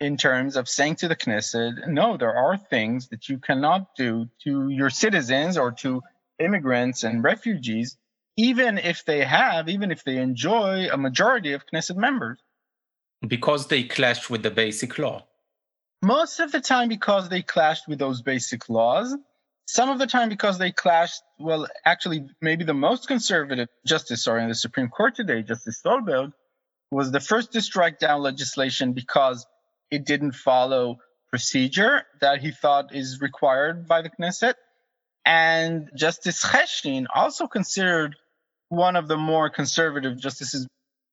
in 0.00 0.16
terms 0.16 0.56
of 0.56 0.68
saying 0.68 0.96
to 0.96 1.08
the 1.08 1.16
Knesset, 1.16 1.86
no, 1.86 2.16
there 2.16 2.34
are 2.34 2.56
things 2.56 3.08
that 3.08 3.28
you 3.28 3.38
cannot 3.38 3.94
do 3.96 4.28
to 4.44 4.68
your 4.70 4.90
citizens 4.90 5.58
or 5.58 5.72
to 5.72 6.02
immigrants 6.38 7.04
and 7.04 7.22
refugees 7.22 7.96
even 8.36 8.78
if 8.78 9.04
they 9.04 9.24
have, 9.24 9.68
even 9.68 9.90
if 9.90 10.04
they 10.04 10.16
enjoy 10.16 10.88
a 10.90 10.96
majority 10.96 11.52
of 11.52 11.64
Knesset 11.66 11.96
members. 11.96 12.38
Because 13.26 13.66
they 13.66 13.82
clashed 13.82 14.30
with 14.30 14.42
the 14.42 14.50
basic 14.50 14.98
law. 14.98 15.26
Most 16.02 16.40
of 16.40 16.50
the 16.52 16.60
time, 16.60 16.88
because 16.88 17.28
they 17.28 17.42
clashed 17.42 17.86
with 17.86 17.98
those 17.98 18.22
basic 18.22 18.68
laws. 18.68 19.14
Some 19.66 19.90
of 19.90 19.98
the 19.98 20.06
time, 20.06 20.30
because 20.30 20.58
they 20.58 20.72
clashed, 20.72 21.22
well, 21.38 21.68
actually, 21.84 22.26
maybe 22.40 22.64
the 22.64 22.74
most 22.74 23.06
conservative 23.06 23.68
justice, 23.86 24.24
sorry, 24.24 24.42
in 24.42 24.48
the 24.48 24.54
Supreme 24.54 24.88
Court 24.88 25.14
today, 25.14 25.42
Justice 25.42 25.82
Sohlberg, 25.84 26.32
was 26.90 27.12
the 27.12 27.20
first 27.20 27.52
to 27.52 27.60
strike 27.60 27.98
down 27.98 28.22
legislation 28.22 28.94
because 28.94 29.46
it 29.90 30.06
didn't 30.06 30.32
follow 30.32 30.98
procedure 31.28 32.02
that 32.20 32.40
he 32.40 32.50
thought 32.50 32.94
is 32.94 33.20
required 33.20 33.86
by 33.86 34.02
the 34.02 34.10
Knesset. 34.10 34.54
And 35.24 35.90
Justice 35.94 36.44
Cheshin 36.44 37.06
also 37.14 37.46
considered 37.46 38.16
one 38.68 38.96
of 38.96 39.08
the 39.08 39.16
more 39.16 39.50
conservative 39.50 40.18
justices, 40.18 40.66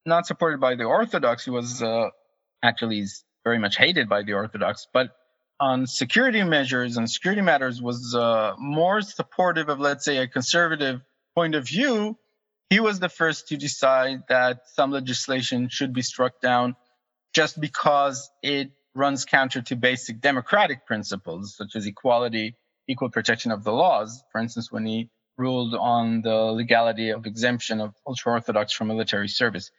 not 0.06 0.26
supported 0.26 0.60
by 0.60 0.76
the 0.76 0.86
Orthodox. 0.86 1.44
He 1.44 1.52
was 1.52 1.82
uh, 1.82 2.10
actually 2.64 3.06
very 3.44 3.60
much 3.60 3.78
hated 3.78 4.08
by 4.08 4.24
the 4.24 4.34
Orthodox, 4.34 4.88
but 4.94 5.10
on 5.60 5.88
security 5.88 6.44
measures 6.44 6.98
and 6.98 7.10
security 7.10 7.42
matters 7.42 7.82
was 7.82 8.14
uh, 8.16 8.54
more 8.60 9.02
supportive 9.02 9.70
of, 9.70 9.80
let's 9.80 10.06
say, 10.06 10.18
a 10.18 10.28
conservative 10.28 11.02
point 11.36 11.56
of 11.56 11.68
view. 11.68 12.18
He 12.70 12.80
was 12.80 13.00
the 13.00 13.10
first 13.10 13.48
to 13.50 13.58
decide 13.58 14.24
that 14.30 14.62
some 14.76 14.92
legislation 14.92 15.70
should 15.70 15.94
be 15.94 16.02
struck 16.02 16.42
down 16.42 16.76
just 17.34 17.60
because 17.60 18.30
it 18.44 18.72
runs 18.94 19.26
counter 19.26 19.62
to 19.62 19.76
basic 19.76 20.22
democratic 20.22 20.86
principles 20.86 21.56
such 21.56 21.76
as 21.76 21.86
equality, 21.86 22.56
equal 22.88 23.10
protection 23.10 23.52
of 23.52 23.64
the 23.64 23.72
laws. 23.72 24.24
For 24.32 24.40
instance, 24.40 24.72
when 24.72 24.86
he 24.86 25.10
ruled 25.38 25.76
on 25.76 26.22
the 26.22 26.36
legality 26.36 27.10
of 27.10 27.26
exemption 27.26 27.80
of 27.80 27.94
ultra 28.06 28.34
Orthodox 28.34 28.74
from 28.74 28.88
military 28.88 29.28
service. 29.28 29.70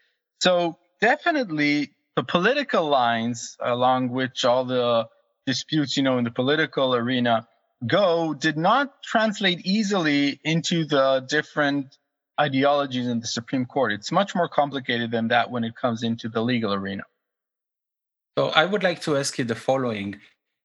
So 0.41 0.79
definitely 1.01 1.93
the 2.17 2.23
political 2.23 2.89
lines 2.89 3.57
along 3.61 4.11
which 4.11 4.45
all 4.45 4.65
the 4.65 5.09
disputes, 5.47 5.97
you 5.97 6.03
know, 6.03 6.19
in 6.19 6.25
the 6.25 6.31
political 6.31 6.95
arena 6.95 7.47
go 7.87 8.35
did 8.35 8.57
not 8.57 9.03
translate 9.03 9.65
easily 9.65 10.41
into 10.45 10.85
the 10.85 11.27
different 11.29 11.97
ideologies 12.41 13.07
in 13.07 13.21
the 13.21 13.27
Supreme 13.27 13.67
Court. 13.67 13.93
It's 13.93 14.13
much 14.13 14.35
more 14.35 14.49
complicated 14.49 15.11
than 15.11 15.29
that 15.29 15.51
when 15.51 15.65
it 15.65 15.75
comes 15.75 16.03
into 16.03 16.29
the 16.29 16.41
legal 16.41 16.73
arena. 16.73 17.03
So 18.39 18.49
I 18.49 18.65
would 18.65 18.85
like 18.85 19.03
to 19.03 19.17
ask 19.17 19.39
you 19.39 19.45
the 19.45 19.57
following. 19.57 20.21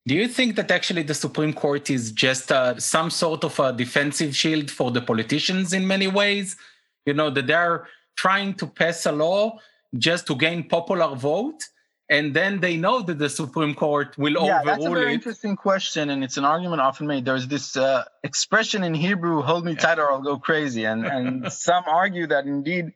Do 0.05 0.15
you 0.15 0.27
think 0.27 0.57
that 0.57 0.69
actually 0.69 1.03
the 1.03 1.13
Supreme 1.13 1.53
Court 1.53 1.89
is 1.89 2.11
just 2.11 2.51
uh, 2.51 2.77
some 2.77 3.09
sort 3.09 3.45
of 3.45 3.57
a 3.59 3.71
defensive 3.71 4.35
shield 4.35 4.69
for 4.69 4.91
the 4.91 5.01
politicians 5.01 5.71
in 5.71 5.87
many 5.87 6.07
ways? 6.07 6.57
You 7.05 7.13
know, 7.13 7.29
that 7.29 7.47
they're 7.47 7.87
trying 8.17 8.55
to 8.55 8.67
pass 8.67 9.05
a 9.05 9.13
law 9.13 9.59
just 9.97 10.27
to 10.27 10.35
gain 10.35 10.67
popular 10.67 11.15
vote, 11.15 11.63
and 12.09 12.33
then 12.33 12.59
they 12.59 12.75
know 12.75 13.01
that 13.01 13.17
the 13.17 13.29
Supreme 13.29 13.75
Court 13.75 14.17
will 14.17 14.33
yeah, 14.33 14.59
overrule 14.59 14.65
that's 14.65 14.85
a 14.85 14.89
very 14.89 15.11
it. 15.11 15.15
interesting 15.15 15.55
question, 15.55 16.09
and 16.09 16.21
it's 16.21 16.35
an 16.35 16.43
argument 16.43 16.81
often 16.81 17.07
made. 17.07 17.23
There's 17.23 17.47
this 17.47 17.77
uh, 17.77 18.03
expression 18.23 18.83
in 18.83 18.93
Hebrew, 18.93 19.41
"Hold 19.41 19.63
me 19.63 19.75
tight, 19.75 19.99
or 19.99 20.11
I'll 20.11 20.21
go 20.21 20.37
crazy," 20.37 20.83
and 20.83 21.05
and 21.05 21.51
some 21.67 21.83
argue 21.87 22.27
that 22.27 22.45
indeed 22.45 22.91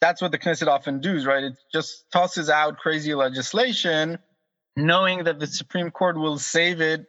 that's 0.00 0.22
what 0.22 0.30
the 0.30 0.38
Knesset 0.38 0.68
often 0.68 1.00
does, 1.00 1.26
right? 1.26 1.44
It 1.44 1.58
just 1.70 2.10
tosses 2.10 2.48
out 2.48 2.78
crazy 2.78 3.14
legislation 3.14 4.18
knowing 4.76 5.24
that 5.24 5.38
the 5.38 5.46
Supreme 5.46 5.90
Court 5.90 6.16
will 6.16 6.38
save 6.38 6.80
it 6.80 7.06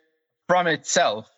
from 0.48 0.68
itself. 0.68 1.30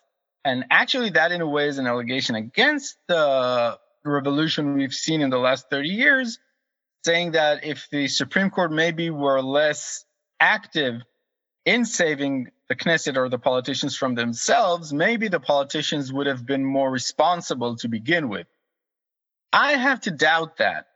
And 0.44 0.64
actually, 0.70 1.10
that 1.10 1.32
in 1.32 1.40
a 1.40 1.46
way 1.46 1.68
is 1.68 1.78
an 1.78 1.86
allegation 1.86 2.34
against 2.34 2.96
the 3.08 3.78
revolution 4.04 4.74
we've 4.74 4.94
seen 4.94 5.20
in 5.20 5.30
the 5.30 5.38
last 5.38 5.68
30 5.68 5.88
years, 5.88 6.38
saying 7.04 7.32
that 7.32 7.64
if 7.64 7.88
the 7.90 8.08
Supreme 8.08 8.50
Court 8.50 8.72
maybe 8.72 9.10
were 9.10 9.42
less 9.42 10.04
active 10.38 11.02
in 11.66 11.84
saving 11.84 12.48
the 12.68 12.76
Knesset 12.76 13.16
or 13.16 13.28
the 13.28 13.38
politicians 13.38 13.96
from 13.96 14.14
themselves, 14.14 14.92
maybe 14.92 15.28
the 15.28 15.40
politicians 15.40 16.12
would 16.12 16.26
have 16.26 16.46
been 16.46 16.64
more 16.64 16.90
responsible 16.90 17.76
to 17.76 17.88
begin 17.88 18.28
with. 18.28 18.46
I 19.52 19.72
have 19.72 20.00
to 20.02 20.10
doubt 20.10 20.58
that. 20.58 20.86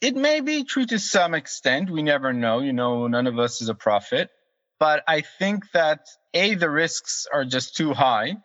It 0.00 0.16
may 0.16 0.40
be 0.40 0.64
true 0.64 0.86
to 0.86 0.98
some 0.98 1.34
extent. 1.34 1.90
We 1.90 2.02
never 2.02 2.32
know. 2.32 2.60
You 2.60 2.72
know, 2.72 3.06
none 3.06 3.26
of 3.26 3.38
us 3.38 3.62
is 3.62 3.68
a 3.68 3.74
prophet. 3.74 4.30
But 4.78 5.04
I 5.06 5.22
think 5.22 5.70
that 5.72 6.06
A, 6.34 6.54
the 6.54 6.70
risks 6.70 7.26
are 7.32 7.44
just 7.44 7.76
too 7.76 7.92
high 7.92 8.36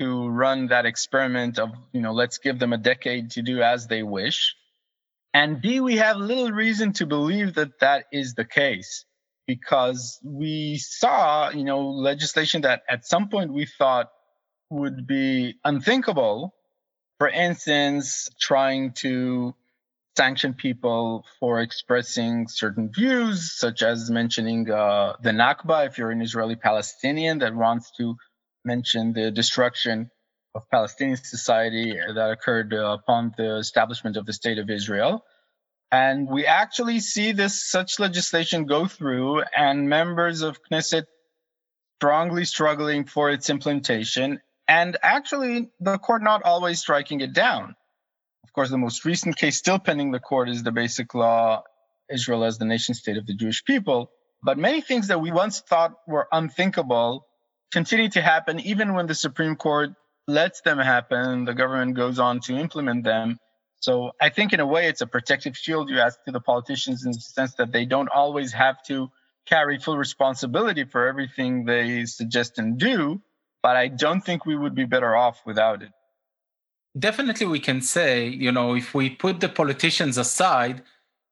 to 0.00 0.28
run 0.28 0.68
that 0.68 0.86
experiment 0.86 1.58
of, 1.58 1.70
you 1.92 2.00
know, 2.00 2.12
let's 2.12 2.38
give 2.38 2.58
them 2.58 2.72
a 2.72 2.78
decade 2.78 3.30
to 3.32 3.42
do 3.42 3.62
as 3.62 3.86
they 3.86 4.02
wish. 4.02 4.54
And 5.32 5.60
B, 5.60 5.80
we 5.80 5.96
have 5.96 6.16
little 6.16 6.50
reason 6.50 6.92
to 6.94 7.06
believe 7.06 7.54
that 7.54 7.80
that 7.80 8.06
is 8.12 8.34
the 8.34 8.44
case 8.44 9.04
because 9.46 10.18
we 10.24 10.78
saw, 10.78 11.50
you 11.50 11.64
know, 11.64 11.88
legislation 11.88 12.62
that 12.62 12.82
at 12.88 13.06
some 13.06 13.28
point 13.28 13.52
we 13.52 13.66
thought 13.66 14.10
would 14.70 15.06
be 15.06 15.54
unthinkable. 15.64 16.54
For 17.18 17.28
instance, 17.28 18.28
trying 18.40 18.92
to 18.94 19.54
sanction 20.16 20.54
people 20.54 21.24
for 21.38 21.60
expressing 21.60 22.48
certain 22.48 22.90
views, 22.90 23.52
such 23.52 23.82
as 23.82 24.10
mentioning 24.10 24.70
uh, 24.70 25.14
the 25.22 25.30
Nakba, 25.30 25.86
if 25.86 25.98
you're 25.98 26.10
an 26.10 26.22
Israeli 26.22 26.56
Palestinian 26.56 27.38
that 27.40 27.54
wants 27.54 27.90
to 27.98 28.16
mention 28.64 29.12
the 29.12 29.30
destruction 29.30 30.10
of 30.54 30.68
Palestinian 30.70 31.18
society 31.18 31.92
that 31.92 32.30
occurred 32.30 32.72
uh, 32.72 32.96
upon 32.98 33.34
the 33.36 33.56
establishment 33.56 34.16
of 34.16 34.24
the 34.24 34.32
state 34.32 34.58
of 34.58 34.70
Israel. 34.70 35.24
And 35.92 36.28
we 36.28 36.46
actually 36.46 37.00
see 37.00 37.32
this 37.32 37.70
such 37.70 38.00
legislation 38.00 38.64
go 38.64 38.86
through, 38.86 39.42
and 39.56 39.88
members 39.88 40.42
of 40.42 40.58
Knesset 40.64 41.04
strongly 41.98 42.44
struggling 42.44 43.04
for 43.04 43.30
its 43.30 43.48
implementation, 43.50 44.40
and 44.66 44.96
actually 45.02 45.70
the 45.78 45.98
court 45.98 46.22
not 46.22 46.42
always 46.42 46.80
striking 46.80 47.20
it 47.20 47.32
down 47.32 47.76
course, 48.52 48.70
the 48.70 48.78
most 48.78 49.04
recent 49.04 49.36
case 49.36 49.58
still 49.58 49.78
pending 49.78 50.10
the 50.10 50.20
court 50.20 50.48
is 50.48 50.62
the 50.62 50.72
basic 50.72 51.14
law 51.14 51.62
Israel 52.10 52.44
as 52.44 52.58
the 52.58 52.64
nation 52.64 52.94
state 52.94 53.16
of 53.16 53.26
the 53.26 53.34
Jewish 53.34 53.64
people. 53.64 54.10
But 54.42 54.58
many 54.58 54.80
things 54.80 55.08
that 55.08 55.20
we 55.20 55.32
once 55.32 55.60
thought 55.60 55.92
were 56.06 56.28
unthinkable 56.30 57.26
continue 57.72 58.08
to 58.10 58.20
happen, 58.20 58.60
even 58.60 58.94
when 58.94 59.06
the 59.06 59.14
Supreme 59.14 59.56
Court 59.56 59.90
lets 60.28 60.60
them 60.60 60.78
happen. 60.78 61.44
The 61.44 61.54
government 61.54 61.96
goes 61.96 62.18
on 62.18 62.40
to 62.40 62.56
implement 62.56 63.04
them. 63.04 63.38
So 63.80 64.12
I 64.20 64.30
think, 64.30 64.52
in 64.52 64.60
a 64.60 64.66
way, 64.66 64.88
it's 64.88 65.00
a 65.00 65.06
protective 65.06 65.56
shield 65.56 65.90
you 65.90 65.98
ask 65.98 66.18
to 66.24 66.32
the 66.32 66.40
politicians 66.40 67.04
in 67.04 67.12
the 67.12 67.20
sense 67.20 67.54
that 67.54 67.72
they 67.72 67.84
don't 67.84 68.08
always 68.08 68.52
have 68.52 68.82
to 68.84 69.08
carry 69.46 69.78
full 69.78 69.96
responsibility 69.96 70.84
for 70.84 71.06
everything 71.06 71.64
they 71.64 72.04
suggest 72.04 72.58
and 72.58 72.78
do. 72.78 73.20
But 73.62 73.76
I 73.76 73.88
don't 73.88 74.20
think 74.20 74.46
we 74.46 74.56
would 74.56 74.74
be 74.74 74.84
better 74.84 75.14
off 75.14 75.40
without 75.46 75.82
it. 75.82 75.90
Definitely, 76.98 77.46
we 77.46 77.60
can 77.60 77.82
say, 77.82 78.26
you 78.28 78.50
know, 78.50 78.74
if 78.74 78.94
we 78.94 79.10
put 79.10 79.40
the 79.40 79.48
politicians 79.48 80.16
aside, 80.16 80.82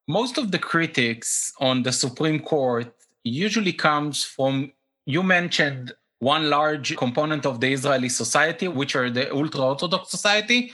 most 0.07 0.37
of 0.37 0.51
the 0.51 0.59
critics 0.59 1.53
on 1.59 1.83
the 1.83 1.91
Supreme 1.91 2.39
Court 2.39 2.93
usually 3.23 3.73
comes 3.73 4.23
from, 4.23 4.71
you 5.05 5.23
mentioned 5.23 5.93
one 6.19 6.49
large 6.49 6.95
component 6.95 7.45
of 7.45 7.61
the 7.61 7.73
Israeli 7.73 8.09
society, 8.09 8.67
which 8.67 8.95
are 8.95 9.09
the 9.09 9.33
ultra 9.33 9.61
Orthodox 9.61 10.11
society. 10.11 10.71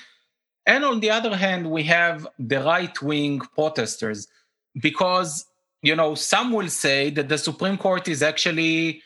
And 0.65 0.83
on 0.83 0.99
the 0.99 1.09
other 1.09 1.35
hand, 1.37 1.71
we 1.71 1.83
have 1.83 2.27
the 2.37 2.61
right 2.61 3.01
wing 3.01 3.39
protesters, 3.39 4.27
because, 4.79 5.45
you 5.81 5.95
know, 5.95 6.15
some 6.15 6.51
will 6.51 6.69
say 6.69 7.09
that 7.11 7.29
the 7.29 7.37
Supreme 7.37 7.77
Court 7.77 8.07
is 8.09 8.21
actually 8.21 9.01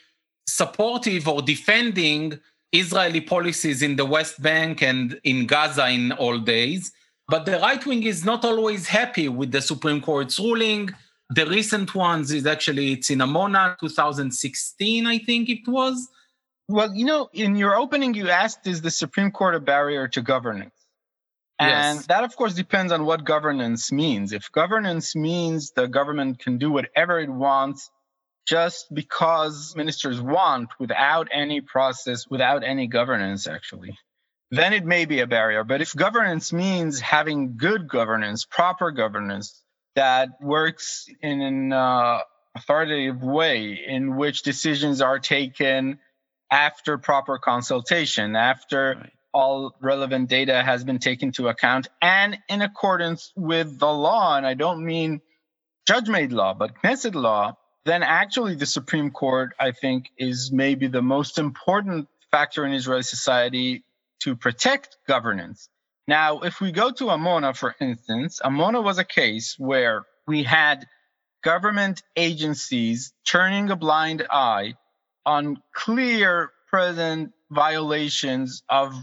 supportive 0.48 1.28
or 1.28 1.42
defending 1.42 2.38
Israeli 2.72 3.20
policies 3.20 3.82
in 3.82 3.96
the 3.96 4.04
West 4.04 4.42
Bank 4.42 4.82
and 4.82 5.18
in 5.24 5.46
Gaza 5.46 5.88
in 5.88 6.12
all 6.12 6.38
days. 6.38 6.92
But 7.28 7.44
the 7.44 7.58
right 7.58 7.84
wing 7.84 8.04
is 8.04 8.24
not 8.24 8.44
always 8.44 8.86
happy 8.86 9.28
with 9.28 9.50
the 9.52 9.60
Supreme 9.60 10.00
Court's 10.00 10.38
ruling. 10.38 10.90
The 11.30 11.46
recent 11.46 11.94
ones 11.94 12.30
is 12.30 12.46
actually 12.46 12.92
it's 12.92 13.10
in 13.10 13.18
Amona 13.18 13.76
2016, 13.78 15.06
I 15.06 15.18
think 15.18 15.48
it 15.48 15.66
was. 15.66 16.08
Well, 16.68 16.94
you 16.94 17.04
know, 17.04 17.28
in 17.32 17.56
your 17.56 17.76
opening, 17.76 18.14
you 18.14 18.28
asked, 18.28 18.66
is 18.66 18.82
the 18.82 18.90
Supreme 18.90 19.30
Court 19.30 19.54
a 19.54 19.60
barrier 19.60 20.08
to 20.08 20.22
governance? 20.22 20.74
And 21.58 21.96
yes. 21.96 22.06
that, 22.06 22.22
of 22.22 22.36
course, 22.36 22.54
depends 22.54 22.92
on 22.92 23.06
what 23.06 23.24
governance 23.24 23.90
means. 23.90 24.32
If 24.32 24.52
governance 24.52 25.16
means 25.16 25.70
the 25.70 25.86
government 25.86 26.38
can 26.38 26.58
do 26.58 26.70
whatever 26.70 27.18
it 27.18 27.30
wants 27.30 27.90
just 28.46 28.86
because 28.94 29.74
ministers 29.76 30.20
want 30.20 30.70
without 30.78 31.28
any 31.32 31.60
process, 31.60 32.26
without 32.28 32.62
any 32.62 32.86
governance, 32.86 33.46
actually, 33.46 33.98
then 34.50 34.72
it 34.72 34.84
may 34.84 35.04
be 35.04 35.20
a 35.20 35.26
barrier. 35.26 35.64
But 35.64 35.82
if 35.82 35.94
governance 35.94 36.52
means 36.52 37.00
having 37.00 37.56
good 37.56 37.88
governance, 37.88 38.44
proper 38.44 38.92
governance 38.92 39.62
that 39.96 40.28
works 40.40 41.08
in 41.20 41.40
an 41.40 41.72
uh, 41.72 42.18
authoritative 42.54 43.22
way 43.22 43.80
in 43.86 44.16
which 44.16 44.42
decisions 44.42 45.00
are 45.00 45.18
taken 45.18 45.98
after 46.50 46.98
proper 46.98 47.38
consultation, 47.38 48.36
after 48.36 48.94
right. 49.00 49.12
all 49.34 49.74
relevant 49.80 50.28
data 50.28 50.62
has 50.62 50.84
been 50.84 51.00
taken 51.00 51.28
into 51.30 51.48
account, 51.48 51.88
and 52.00 52.38
in 52.48 52.62
accordance 52.62 53.32
with 53.34 53.78
the 53.80 53.92
law, 53.92 54.36
and 54.36 54.46
I 54.46 54.54
don't 54.54 54.84
mean 54.84 55.20
judge 55.86 56.08
made 56.08 56.32
law, 56.32 56.54
but 56.54 56.74
Knesset 56.82 57.14
law, 57.14 57.56
then 57.86 58.02
actually 58.02 58.56
the 58.56 58.66
Supreme 58.66 59.10
Court, 59.10 59.54
I 59.60 59.70
think, 59.70 60.10
is 60.18 60.50
maybe 60.52 60.88
the 60.88 61.02
most 61.02 61.38
important 61.38 62.08
factor 62.32 62.66
in 62.66 62.72
Israeli 62.72 63.02
society 63.02 63.84
to 64.22 64.34
protect 64.34 64.98
governance. 65.06 65.68
Now, 66.08 66.40
if 66.40 66.60
we 66.60 66.72
go 66.72 66.90
to 66.90 67.04
Amona, 67.04 67.56
for 67.56 67.74
instance, 67.80 68.40
Amona 68.44 68.82
was 68.82 68.98
a 68.98 69.04
case 69.04 69.54
where 69.58 70.04
we 70.26 70.42
had 70.42 70.86
government 71.42 72.02
agencies 72.16 73.12
turning 73.24 73.70
a 73.70 73.76
blind 73.76 74.26
eye 74.30 74.74
on 75.24 75.62
clear 75.72 76.50
present 76.68 77.32
violations 77.50 78.64
of 78.68 78.94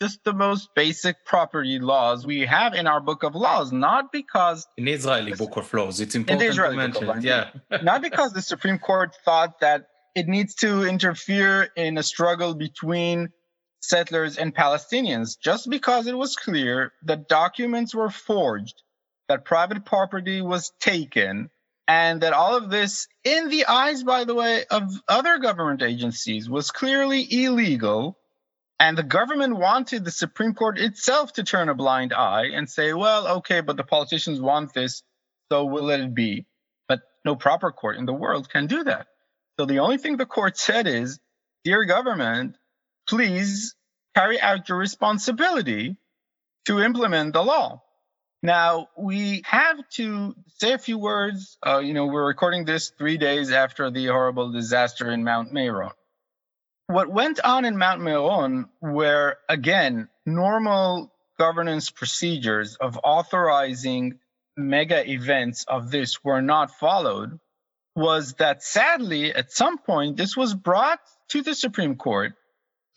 just 0.00 0.22
the 0.24 0.32
most 0.32 0.68
basic 0.74 1.24
property 1.24 1.78
laws 1.78 2.26
we 2.26 2.46
have 2.46 2.74
in 2.74 2.86
our 2.86 3.00
book 3.00 3.24
of 3.24 3.34
laws, 3.34 3.72
not 3.72 4.12
because 4.12 4.66
in 4.76 4.86
Israeli 4.86 5.32
book 5.32 5.56
of 5.56 5.72
laws, 5.74 6.00
it's 6.00 6.14
important 6.14 6.54
to 6.54 6.76
mention, 6.76 7.22
yeah, 7.22 7.50
not 7.82 8.02
because 8.02 8.32
the 8.32 8.42
Supreme 8.42 8.78
Court 8.78 9.16
thought 9.24 9.60
that 9.60 9.86
it 10.14 10.28
needs 10.28 10.54
to 10.56 10.84
interfere 10.84 11.68
in 11.76 11.98
a 11.98 12.02
struggle 12.02 12.54
between 12.54 13.30
settlers 13.80 14.38
and 14.38 14.54
Palestinians 14.54 15.38
just 15.40 15.68
because 15.70 16.06
it 16.06 16.16
was 16.16 16.36
clear 16.36 16.92
that 17.04 17.28
documents 17.28 17.94
were 17.94 18.10
forged, 18.10 18.82
that 19.28 19.44
private 19.44 19.84
property 19.84 20.42
was 20.42 20.72
taken, 20.80 21.50
and 21.86 22.20
that 22.20 22.32
all 22.32 22.56
of 22.56 22.70
this, 22.70 23.08
in 23.24 23.48
the 23.48 23.66
eyes, 23.66 24.02
by 24.02 24.24
the 24.24 24.34
way, 24.34 24.64
of 24.70 24.82
other 25.08 25.38
government 25.38 25.82
agencies, 25.82 26.48
was 26.48 26.70
clearly 26.70 27.26
illegal. 27.30 28.18
And 28.80 28.96
the 28.96 29.02
government 29.02 29.56
wanted 29.56 30.04
the 30.04 30.10
Supreme 30.10 30.54
Court 30.54 30.78
itself 30.78 31.32
to 31.34 31.42
turn 31.42 31.68
a 31.68 31.74
blind 31.74 32.12
eye 32.12 32.50
and 32.54 32.70
say, 32.70 32.92
well, 32.92 33.38
okay, 33.38 33.60
but 33.60 33.76
the 33.76 33.82
politicians 33.84 34.40
want 34.40 34.72
this, 34.72 35.02
so 35.50 35.64
we'll 35.64 35.84
let 35.84 36.00
it 36.00 36.14
be. 36.14 36.46
But 36.86 37.00
no 37.24 37.34
proper 37.34 37.72
court 37.72 37.96
in 37.96 38.06
the 38.06 38.12
world 38.12 38.48
can 38.48 38.66
do 38.66 38.84
that. 38.84 39.08
So 39.58 39.66
the 39.66 39.80
only 39.80 39.98
thing 39.98 40.16
the 40.16 40.26
court 40.26 40.56
said 40.56 40.86
is, 40.86 41.18
dear 41.64 41.84
government, 41.86 42.56
please 43.08 43.74
carry 44.14 44.40
out 44.40 44.68
your 44.68 44.78
responsibility 44.78 45.96
to 46.66 46.80
implement 46.80 47.32
the 47.32 47.42
law. 47.42 47.82
Now, 48.42 48.88
we 48.96 49.42
have 49.46 49.76
to 49.94 50.36
say 50.58 50.72
a 50.72 50.78
few 50.78 50.98
words. 50.98 51.58
Uh, 51.66 51.78
you 51.78 51.92
know, 51.92 52.06
we're 52.06 52.26
recording 52.26 52.64
this 52.64 52.92
three 52.96 53.16
days 53.16 53.50
after 53.50 53.90
the 53.90 54.06
horrible 54.06 54.52
disaster 54.52 55.10
in 55.10 55.24
Mount 55.24 55.52
Meron. 55.52 55.90
What 56.88 57.10
went 57.10 57.38
on 57.44 57.64
in 57.66 57.76
Mount 57.76 58.00
Meron, 58.00 58.68
where 58.80 59.38
again, 59.48 60.08
normal 60.26 61.12
governance 61.38 61.90
procedures 61.90 62.76
of 62.76 62.98
authorizing 63.04 64.18
mega 64.56 65.08
events 65.08 65.64
of 65.68 65.90
this 65.90 66.24
were 66.24 66.42
not 66.42 66.72
followed, 66.72 67.38
was 67.94 68.34
that 68.34 68.62
sadly, 68.62 69.34
at 69.34 69.52
some 69.52 69.78
point, 69.78 70.16
this 70.16 70.36
was 70.36 70.54
brought 70.54 70.98
to 71.28 71.42
the 71.42 71.54
Supreme 71.54 71.96
Court 71.96 72.32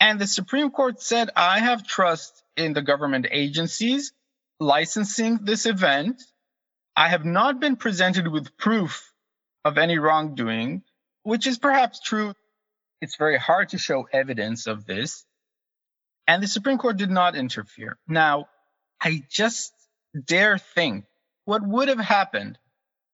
and 0.00 0.20
the 0.20 0.26
Supreme 0.26 0.70
Court 0.70 1.00
said, 1.00 1.30
I 1.36 1.60
have 1.60 1.86
trust 1.86 2.42
in 2.56 2.72
the 2.72 2.82
government 2.82 3.28
agencies 3.30 4.12
licensing 4.58 5.40
this 5.44 5.64
event. 5.64 6.20
I 6.96 7.08
have 7.08 7.24
not 7.24 7.60
been 7.60 7.76
presented 7.76 8.26
with 8.26 8.56
proof 8.56 9.12
of 9.64 9.78
any 9.78 9.98
wrongdoing, 9.98 10.82
which 11.22 11.46
is 11.46 11.58
perhaps 11.58 12.00
true. 12.00 12.34
It's 13.02 13.16
very 13.16 13.36
hard 13.36 13.70
to 13.70 13.78
show 13.78 14.08
evidence 14.12 14.68
of 14.68 14.86
this. 14.86 15.26
And 16.28 16.40
the 16.40 16.46
Supreme 16.46 16.78
Court 16.78 16.96
did 16.96 17.10
not 17.10 17.34
interfere. 17.34 17.98
Now, 18.06 18.46
I 19.00 19.24
just 19.28 19.72
dare 20.24 20.56
think 20.56 21.04
what 21.44 21.66
would 21.66 21.88
have 21.88 21.98
happened 21.98 22.58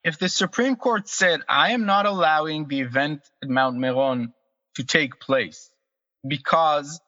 if 0.05 0.18
the 0.18 0.29
Supreme 0.29 0.77
Court 0.77 1.09
said, 1.09 1.40
I 1.48 1.72
am 1.72 1.87
not 1.87 2.05
allowing 2.05 2.68
the 2.68 2.81
event 2.83 3.22
at 3.42 3.48
Mount 3.48 3.79
Meron 3.79 4.35
to 4.77 4.85
take 4.85 5.18
place 5.20 5.70
because 6.27 7.01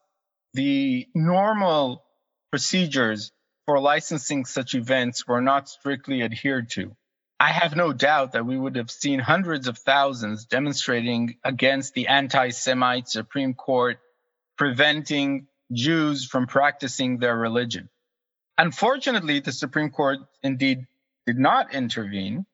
the 0.55 1.07
normal 1.15 2.03
procedures 2.51 3.31
for 3.67 3.79
licensing 3.79 4.47
such 4.47 4.75
events 4.75 5.29
were 5.29 5.43
not 5.43 5.69
strictly 5.69 6.23
adhered 6.23 6.71
to. 6.71 6.97
I 7.41 7.49
have 7.53 7.75
no 7.75 7.95
doubt 7.95 8.33
that 8.33 8.45
we 8.45 8.59
would 8.59 8.77
have 8.77 8.91
seen 8.91 9.19
hundreds 9.19 9.67
of 9.67 9.79
thousands 9.79 10.45
demonstrating 10.45 11.39
against 11.43 11.95
the 11.95 12.09
anti 12.09 12.51
Semite 12.51 13.09
Supreme 13.09 13.55
Court, 13.55 13.99
preventing 14.59 15.47
Jews 15.73 16.27
from 16.27 16.47
practicing 16.47 17.19
their 17.19 17.35
religion. 17.35 17.89
Unfortunately, 18.59 19.41
the 19.41 19.53
Supreme 19.53 19.89
Court 19.89 20.19
indeed 20.43 20.87
did 21.27 21.39
not 21.39 21.73
intervene. 21.73 22.45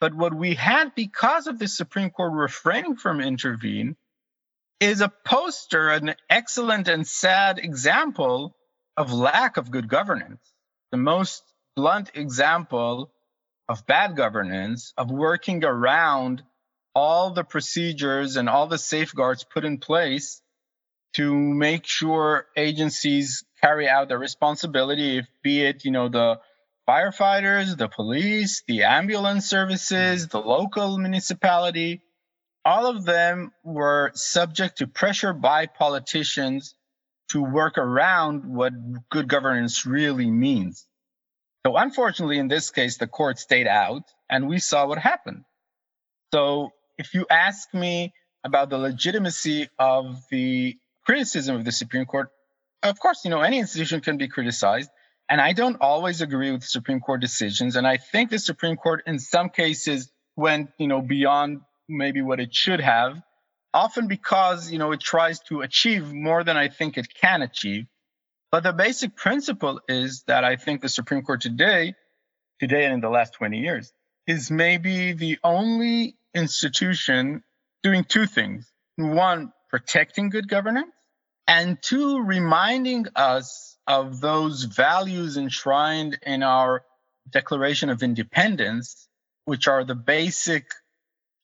But 0.00 0.14
what 0.14 0.32
we 0.32 0.54
had 0.54 0.94
because 0.94 1.46
of 1.46 1.58
the 1.58 1.68
Supreme 1.68 2.08
Court 2.08 2.32
refraining 2.32 2.96
from 2.96 3.20
intervene 3.20 3.96
is 4.80 5.02
a 5.02 5.12
poster, 5.26 5.90
an 5.90 6.14
excellent 6.30 6.88
and 6.88 7.06
sad 7.06 7.58
example 7.58 8.56
of 8.96 9.12
lack 9.12 9.58
of 9.58 9.70
good 9.70 9.88
governance. 9.88 10.40
The 10.92 10.96
most 10.96 11.42
blunt 11.76 12.12
example 12.14 13.12
of 13.70 13.86
bad 13.86 14.16
governance, 14.16 14.92
of 14.96 15.12
working 15.12 15.64
around 15.64 16.42
all 16.92 17.30
the 17.30 17.44
procedures 17.44 18.34
and 18.34 18.48
all 18.48 18.66
the 18.66 18.76
safeguards 18.76 19.44
put 19.44 19.64
in 19.64 19.78
place 19.78 20.42
to 21.14 21.32
make 21.32 21.86
sure 21.86 22.46
agencies 22.56 23.44
carry 23.62 23.88
out 23.88 24.08
their 24.08 24.18
responsibility, 24.18 25.18
if 25.18 25.28
be 25.44 25.62
it, 25.62 25.84
you 25.84 25.92
know, 25.92 26.08
the 26.08 26.40
firefighters, 26.88 27.76
the 27.76 27.86
police, 27.86 28.64
the 28.66 28.82
ambulance 28.82 29.46
services, 29.46 30.26
the 30.26 30.40
local 30.40 30.98
municipality, 30.98 32.02
all 32.64 32.88
of 32.88 33.04
them 33.04 33.52
were 33.62 34.10
subject 34.14 34.78
to 34.78 34.88
pressure 34.88 35.32
by 35.32 35.66
politicians 35.66 36.74
to 37.28 37.40
work 37.40 37.78
around 37.78 38.44
what 38.44 38.72
good 39.10 39.28
governance 39.28 39.86
really 39.86 40.28
means. 40.28 40.88
So, 41.66 41.76
unfortunately, 41.76 42.38
in 42.38 42.48
this 42.48 42.70
case, 42.70 42.96
the 42.96 43.06
court 43.06 43.38
stayed 43.38 43.66
out 43.66 44.04
and 44.30 44.48
we 44.48 44.58
saw 44.58 44.86
what 44.86 44.98
happened. 44.98 45.44
So, 46.32 46.70
if 46.96 47.14
you 47.14 47.26
ask 47.30 47.72
me 47.74 48.12
about 48.44 48.70
the 48.70 48.78
legitimacy 48.78 49.68
of 49.78 50.22
the 50.30 50.76
criticism 51.04 51.56
of 51.56 51.64
the 51.64 51.72
Supreme 51.72 52.06
Court, 52.06 52.30
of 52.82 52.98
course, 52.98 53.24
you 53.24 53.30
know, 53.30 53.40
any 53.40 53.58
institution 53.58 54.00
can 54.00 54.16
be 54.16 54.28
criticized. 54.28 54.90
And 55.28 55.40
I 55.40 55.52
don't 55.52 55.76
always 55.80 56.22
agree 56.22 56.50
with 56.50 56.64
Supreme 56.64 57.00
Court 57.00 57.20
decisions. 57.20 57.76
And 57.76 57.86
I 57.86 57.98
think 57.98 58.30
the 58.30 58.38
Supreme 58.38 58.76
Court, 58.76 59.02
in 59.06 59.18
some 59.18 59.48
cases, 59.48 60.10
went, 60.36 60.70
you 60.78 60.88
know, 60.88 61.00
beyond 61.02 61.60
maybe 61.88 62.22
what 62.22 62.40
it 62.40 62.54
should 62.54 62.80
have, 62.80 63.20
often 63.72 64.08
because, 64.08 64.72
you 64.72 64.78
know, 64.78 64.92
it 64.92 65.00
tries 65.00 65.40
to 65.40 65.60
achieve 65.60 66.12
more 66.12 66.42
than 66.42 66.56
I 66.56 66.68
think 66.68 66.98
it 66.98 67.14
can 67.14 67.42
achieve. 67.42 67.86
But 68.50 68.64
the 68.64 68.72
basic 68.72 69.14
principle 69.14 69.80
is 69.88 70.24
that 70.26 70.44
I 70.44 70.56
think 70.56 70.80
the 70.80 70.88
Supreme 70.88 71.22
Court 71.22 71.40
today, 71.40 71.94
today 72.58 72.84
and 72.84 72.94
in 72.94 73.00
the 73.00 73.08
last 73.08 73.34
20 73.34 73.58
years, 73.58 73.92
is 74.26 74.50
maybe 74.50 75.12
the 75.12 75.38
only 75.44 76.16
institution 76.34 77.42
doing 77.82 78.04
two 78.04 78.26
things. 78.26 78.70
One, 78.96 79.52
protecting 79.68 80.30
good 80.30 80.48
governance, 80.48 80.92
and 81.46 81.80
two, 81.80 82.22
reminding 82.22 83.06
us 83.14 83.78
of 83.86 84.20
those 84.20 84.64
values 84.64 85.36
enshrined 85.36 86.18
in 86.22 86.42
our 86.42 86.82
Declaration 87.28 87.90
of 87.90 88.02
Independence, 88.02 89.08
which 89.44 89.68
are 89.68 89.84
the 89.84 89.94
basic 89.94 90.66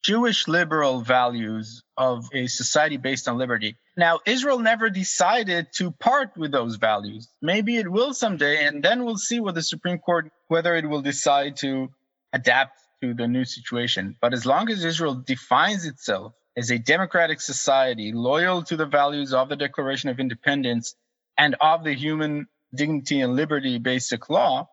Jewish 0.07 0.47
liberal 0.47 1.01
values 1.01 1.83
of 1.97 2.29
a 2.33 2.47
society 2.47 2.97
based 2.97 3.27
on 3.27 3.39
liberty. 3.39 3.75
Now, 3.97 4.21
Israel 4.25 4.61
never 4.61 4.89
decided 4.89 5.73
to 5.79 5.91
part 5.91 6.37
with 6.37 6.53
those 6.53 6.77
values. 6.77 7.29
Maybe 7.43 7.77
it 7.77 7.91
will 7.91 8.15
someday, 8.15 8.67
and 8.67 8.85
then 8.85 9.05
we'll 9.05 9.17
see 9.17 9.41
what 9.41 9.57
the 9.57 9.65
Supreme 9.65 9.99
Court, 9.99 10.31
whether 10.47 10.77
it 10.77 10.89
will 10.89 11.03
decide 11.03 11.57
to 11.57 11.89
adapt 12.33 12.79
to 13.03 13.15
the 13.15 13.27
new 13.27 13.45
situation. 13.45 14.15
But 14.21 14.33
as 14.33 14.47
long 14.47 14.71
as 14.71 14.85
Israel 14.85 15.17
defines 15.17 15.85
itself 15.85 16.35
as 16.57 16.71
a 16.71 16.79
democratic 16.79 17.41
society, 17.41 18.13
loyal 18.13 18.63
to 18.63 18.77
the 18.77 18.87
values 18.87 19.35
of 19.35 19.49
the 19.49 19.57
Declaration 19.57 20.09
of 20.09 20.21
Independence 20.21 20.95
and 21.37 21.57
of 21.61 21.83
the 21.83 21.95
human 21.95 22.47
dignity 22.73 23.23
and 23.23 23.35
liberty 23.35 23.79
basic 23.79 24.31
law, 24.31 24.69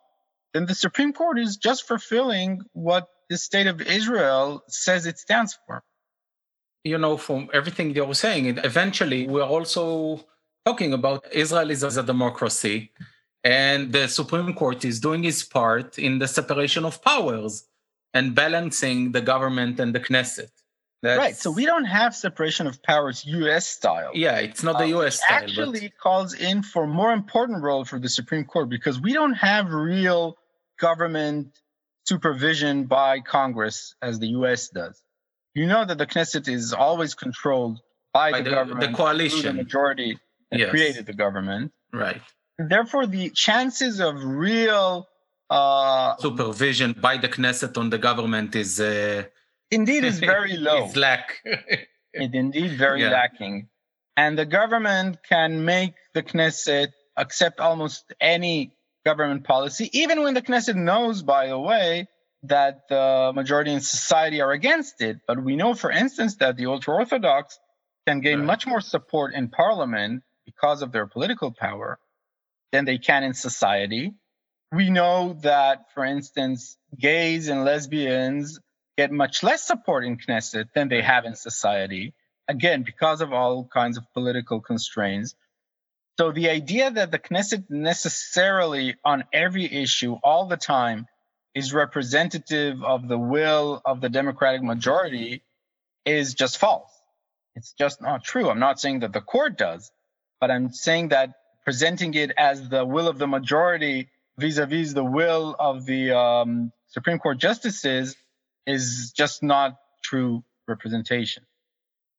then 0.52 0.66
the 0.66 0.76
Supreme 0.76 1.12
Court 1.12 1.40
is 1.40 1.56
just 1.56 1.88
fulfilling 1.88 2.60
what 2.72 3.08
the 3.30 3.38
state 3.38 3.66
of 3.66 3.80
Israel 3.80 4.62
says 4.68 5.06
it 5.06 5.18
stands 5.18 5.58
for 5.66 5.82
you 6.84 6.98
know, 6.98 7.16
from 7.16 7.48
everything 7.52 7.94
you 7.96 8.04
were 8.04 8.14
saying, 8.14 8.58
eventually 8.58 9.26
we're 9.26 9.42
also 9.42 10.24
talking 10.66 10.92
about 10.92 11.24
Israel 11.32 11.70
is 11.70 11.82
as 11.82 11.96
a 11.96 12.02
democracy, 12.02 12.92
and 13.42 13.92
the 13.92 14.06
Supreme 14.06 14.52
Court 14.54 14.84
is 14.84 15.00
doing 15.00 15.24
its 15.24 15.42
part 15.42 15.98
in 15.98 16.18
the 16.18 16.28
separation 16.28 16.84
of 16.84 17.02
powers 17.02 17.66
and 18.12 18.34
balancing 18.34 19.12
the 19.12 19.20
government 19.20 19.80
and 19.80 19.94
the 19.94 20.00
Knesset. 20.00 20.50
That's, 21.02 21.18
right. 21.18 21.36
So 21.36 21.50
we 21.50 21.66
don't 21.66 21.84
have 21.84 22.14
separation 22.14 22.66
of 22.66 22.82
powers 22.82 23.24
U.S. 23.26 23.66
style. 23.66 24.10
Yeah, 24.14 24.38
it's 24.38 24.62
not 24.62 24.78
the 24.78 24.88
U.S. 24.88 25.20
Uh, 25.22 25.24
style. 25.24 25.42
Actually, 25.42 25.80
but... 25.80 25.98
calls 25.98 26.34
in 26.34 26.62
for 26.62 26.86
more 26.86 27.12
important 27.12 27.62
role 27.62 27.84
for 27.84 27.98
the 27.98 28.08
Supreme 28.08 28.44
Court 28.44 28.70
because 28.70 29.00
we 29.00 29.12
don't 29.12 29.34
have 29.34 29.70
real 29.70 30.38
government 30.78 31.60
supervision 32.04 32.84
by 32.84 33.20
Congress 33.20 33.94
as 34.00 34.18
the 34.18 34.28
U.S. 34.28 34.68
does 34.68 35.02
you 35.54 35.66
know 35.66 35.84
that 35.84 35.98
the 35.98 36.06
Knesset 36.06 36.48
is 36.48 36.72
always 36.72 37.14
controlled 37.14 37.80
by, 38.12 38.32
by 38.32 38.38
the, 38.38 38.50
the, 38.50 38.56
government, 38.56 38.80
the 38.80 38.96
coalition, 38.96 39.56
the 39.56 39.62
majority 39.62 40.18
that 40.50 40.60
yes. 40.60 40.70
created 40.70 41.06
the 41.06 41.14
government. 41.14 41.72
Right. 41.92 42.20
Therefore, 42.58 43.06
the 43.06 43.30
chances 43.30 44.00
of 44.00 44.22
real 44.22 45.06
uh, 45.48 46.16
supervision 46.16 46.94
by 47.00 47.16
the 47.18 47.28
Knesset 47.28 47.78
on 47.78 47.90
the 47.90 47.98
government 47.98 48.54
is 48.56 48.80
uh, 48.80 49.24
indeed 49.70 50.04
is 50.04 50.18
very 50.34 50.56
low. 50.56 50.86
It's 50.86 50.96
lack. 50.96 51.40
it 51.44 52.34
indeed 52.34 52.72
very 52.72 53.02
yeah. 53.02 53.10
lacking, 53.10 53.68
and 54.16 54.36
the 54.36 54.46
government 54.46 55.18
can 55.28 55.64
make 55.64 55.94
the 56.14 56.22
Knesset 56.22 56.88
accept 57.16 57.60
almost 57.60 58.12
any 58.20 58.76
government 59.04 59.44
policy, 59.44 59.90
even 59.92 60.22
when 60.22 60.34
the 60.34 60.42
Knesset 60.42 60.76
knows, 60.76 61.22
by 61.22 61.48
the 61.48 61.58
way, 61.58 62.08
that 62.44 62.88
the 62.88 63.32
majority 63.34 63.72
in 63.72 63.80
society 63.80 64.40
are 64.40 64.52
against 64.52 65.00
it. 65.00 65.18
But 65.26 65.42
we 65.42 65.56
know, 65.56 65.74
for 65.74 65.90
instance, 65.90 66.36
that 66.36 66.56
the 66.56 66.66
ultra 66.66 66.94
Orthodox 66.94 67.58
can 68.06 68.20
gain 68.20 68.40
right. 68.40 68.46
much 68.46 68.66
more 68.66 68.80
support 68.80 69.34
in 69.34 69.48
parliament 69.48 70.22
because 70.44 70.82
of 70.82 70.92
their 70.92 71.06
political 71.06 71.52
power 71.52 71.98
than 72.72 72.84
they 72.84 72.98
can 72.98 73.24
in 73.24 73.34
society. 73.34 74.12
We 74.72 74.90
know 74.90 75.38
that, 75.42 75.92
for 75.94 76.04
instance, 76.04 76.76
gays 76.98 77.48
and 77.48 77.64
lesbians 77.64 78.58
get 78.98 79.10
much 79.10 79.42
less 79.42 79.62
support 79.62 80.04
in 80.04 80.18
Knesset 80.18 80.66
than 80.74 80.88
they 80.88 81.02
have 81.02 81.24
in 81.24 81.34
society, 81.34 82.14
again, 82.48 82.82
because 82.82 83.20
of 83.20 83.32
all 83.32 83.64
kinds 83.72 83.96
of 83.96 84.04
political 84.12 84.60
constraints. 84.60 85.34
So 86.18 86.30
the 86.30 86.50
idea 86.50 86.90
that 86.90 87.10
the 87.10 87.18
Knesset 87.18 87.64
necessarily 87.68 88.94
on 89.04 89.24
every 89.32 89.72
issue 89.72 90.16
all 90.22 90.46
the 90.46 90.56
time 90.56 91.06
is 91.54 91.72
representative 91.72 92.82
of 92.84 93.08
the 93.08 93.18
will 93.18 93.80
of 93.84 94.00
the 94.00 94.08
Democratic 94.08 94.62
majority 94.62 95.42
is 96.04 96.34
just 96.34 96.58
false. 96.58 96.90
It's 97.56 97.72
just 97.72 98.00
not 98.02 98.24
true. 98.24 98.50
I'm 98.50 98.58
not 98.58 98.80
saying 98.80 99.00
that 99.00 99.12
the 99.12 99.20
court 99.20 99.56
does, 99.56 99.90
but 100.40 100.50
I'm 100.50 100.72
saying 100.72 101.08
that 101.08 101.34
presenting 101.64 102.14
it 102.14 102.32
as 102.36 102.68
the 102.68 102.84
will 102.84 103.08
of 103.08 103.18
the 103.18 103.26
majority 103.26 104.08
vis-a-vis 104.38 104.92
the 104.92 105.04
will 105.04 105.54
of 105.58 105.86
the 105.86 106.16
um, 106.16 106.72
Supreme 106.88 107.18
Court 107.18 107.38
justices 107.38 108.16
is 108.66 109.12
just 109.16 109.42
not 109.42 109.76
true 110.02 110.44
representation. 110.66 111.44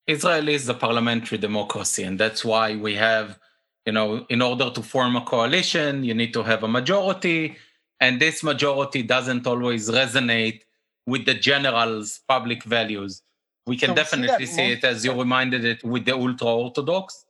Israel 0.06 0.48
is 0.48 0.68
a 0.68 0.74
parliamentary 0.74 1.38
democracy, 1.38 2.02
and 2.04 2.18
that's 2.18 2.44
why 2.44 2.76
we 2.76 2.94
have, 2.94 3.38
you 3.86 3.92
know, 3.92 4.26
in 4.28 4.42
order 4.42 4.70
to 4.70 4.82
form 4.82 5.16
a 5.16 5.22
coalition, 5.22 6.04
you 6.04 6.14
need 6.14 6.32
to 6.34 6.42
have 6.42 6.62
a 6.62 6.68
majority 6.68 7.56
and 8.00 8.20
this 8.20 8.42
majority 8.42 9.02
doesn't 9.02 9.46
always 9.46 9.90
resonate 9.90 10.60
with 11.06 11.24
the 11.24 11.34
general's 11.34 12.20
public 12.28 12.62
values. 12.64 13.22
We 13.66 13.76
can 13.76 13.90
so 13.90 13.94
definitely 13.94 14.46
see, 14.46 14.52
see 14.52 14.72
it 14.72 14.84
as 14.84 15.04
you 15.04 15.12
reminded 15.12 15.64
it 15.64 15.82
with 15.82 16.04
the 16.04 16.14
ultra 16.14 16.48
orthodox, 16.48 17.24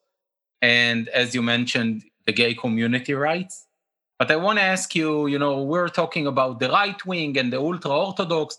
and 0.61 1.09
as 1.09 1.35
you 1.35 1.43
mentioned, 1.43 2.05
the 2.27 2.33
gay 2.33 2.55
community 2.55 3.15
rights. 3.15 3.67
But 4.19 4.31
I 4.31 4.37
want 4.37 4.59
to 4.59 4.63
ask 4.63 4.95
you, 4.95 5.27
you 5.27 5.39
know, 5.39 5.63
we're 5.63 5.89
talking 5.89 6.27
about 6.27 6.59
the 6.59 6.69
right 6.69 7.05
wing 7.07 7.39
and 7.39 7.53
the 7.53 7.61
ultra 7.61 7.91
orthodox, 7.91 8.59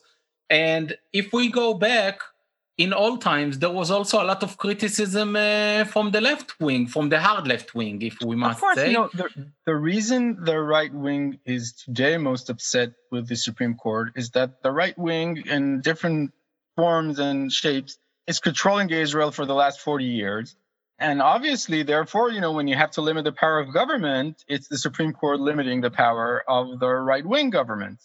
and 0.50 0.98
if 1.14 1.34
we 1.34 1.52
go 1.52 1.74
back 1.74 2.22
in 2.78 2.94
all 2.94 3.18
times, 3.18 3.58
there 3.58 3.72
was 3.72 3.90
also 3.90 4.22
a 4.22 4.26
lot 4.26 4.44
of 4.44 4.58
criticism 4.58 5.36
uh, 5.36 5.84
from 5.86 6.12
the 6.12 6.22
left 6.22 6.60
wing, 6.60 6.86
from 6.86 7.10
the 7.10 7.20
hard 7.20 7.48
left 7.48 7.74
wing, 7.74 8.02
if 8.04 8.22
we 8.22 8.36
must 8.36 8.58
of 8.58 8.62
course, 8.62 8.76
say. 8.76 8.88
You 8.92 8.94
know, 8.94 9.10
the, 9.14 9.30
the 9.66 9.76
reason 9.76 10.44
the 10.44 10.60
right 10.60 10.94
wing 10.94 11.40
is 11.46 11.74
today 11.74 12.18
most 12.18 12.50
upset 12.50 12.92
with 13.12 13.28
the 13.28 13.36
Supreme 13.36 13.76
Court 13.76 14.14
is 14.16 14.30
that 14.32 14.62
the 14.62 14.72
right 14.72 14.98
wing, 14.98 15.44
in 15.48 15.82
different 15.82 16.32
forms 16.76 17.18
and 17.18 17.52
shapes, 17.52 17.98
is 18.28 18.40
controlling 18.40 18.92
Israel 18.92 19.32
for 19.32 19.46
the 19.48 19.56
last 19.56 19.82
40 19.82 20.06
years. 20.06 20.56
And 21.00 21.22
obviously, 21.22 21.84
therefore, 21.84 22.32
you 22.32 22.42
know, 22.42 22.52
when 22.52 22.68
you 22.68 22.76
have 22.76 22.92
to 22.92 23.02
limit 23.02 23.24
the 23.24 23.32
power 23.32 23.60
of 23.60 23.74
government, 23.74 24.44
it's 24.48 24.68
the 24.68 24.78
Supreme 24.78 25.14
Court 25.14 25.40
limiting 25.40 25.82
the 25.82 25.92
power 25.92 26.44
of 26.48 26.80
the 26.80 26.90
right 26.90 27.26
wing 27.26 27.50
government. 27.50 28.00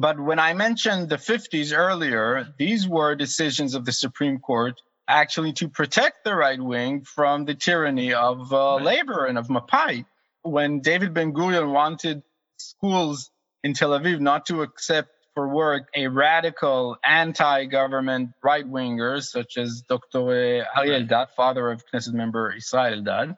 But 0.00 0.18
when 0.18 0.38
I 0.38 0.54
mentioned 0.54 1.10
the 1.10 1.18
50s 1.18 1.76
earlier, 1.76 2.54
these 2.56 2.88
were 2.88 3.14
decisions 3.14 3.74
of 3.74 3.84
the 3.84 3.92
Supreme 3.92 4.38
Court 4.38 4.80
actually 5.06 5.52
to 5.60 5.68
protect 5.68 6.24
the 6.24 6.34
right 6.34 6.58
wing 6.58 7.02
from 7.02 7.44
the 7.44 7.54
tyranny 7.54 8.14
of 8.14 8.50
uh, 8.50 8.56
right. 8.56 8.82
labor 8.82 9.26
and 9.26 9.36
of 9.36 9.48
Mapai. 9.48 10.06
When 10.40 10.80
David 10.80 11.12
Ben 11.12 11.34
Gurion 11.34 11.70
wanted 11.74 12.22
schools 12.56 13.30
in 13.62 13.74
Tel 13.74 13.90
Aviv 13.90 14.20
not 14.20 14.46
to 14.46 14.62
accept 14.62 15.10
for 15.34 15.46
work 15.48 15.90
a 15.94 16.08
radical 16.08 16.96
anti-government 17.04 18.30
right 18.42 18.66
wingers 18.66 19.24
such 19.24 19.58
as 19.58 19.82
Dr. 19.86 20.64
Ari 20.76 20.92
Eldad, 20.98 21.28
father 21.36 21.70
of 21.70 21.84
Knesset 21.92 22.14
member 22.14 22.54
Israel 22.56 23.02
Eldad. 23.02 23.36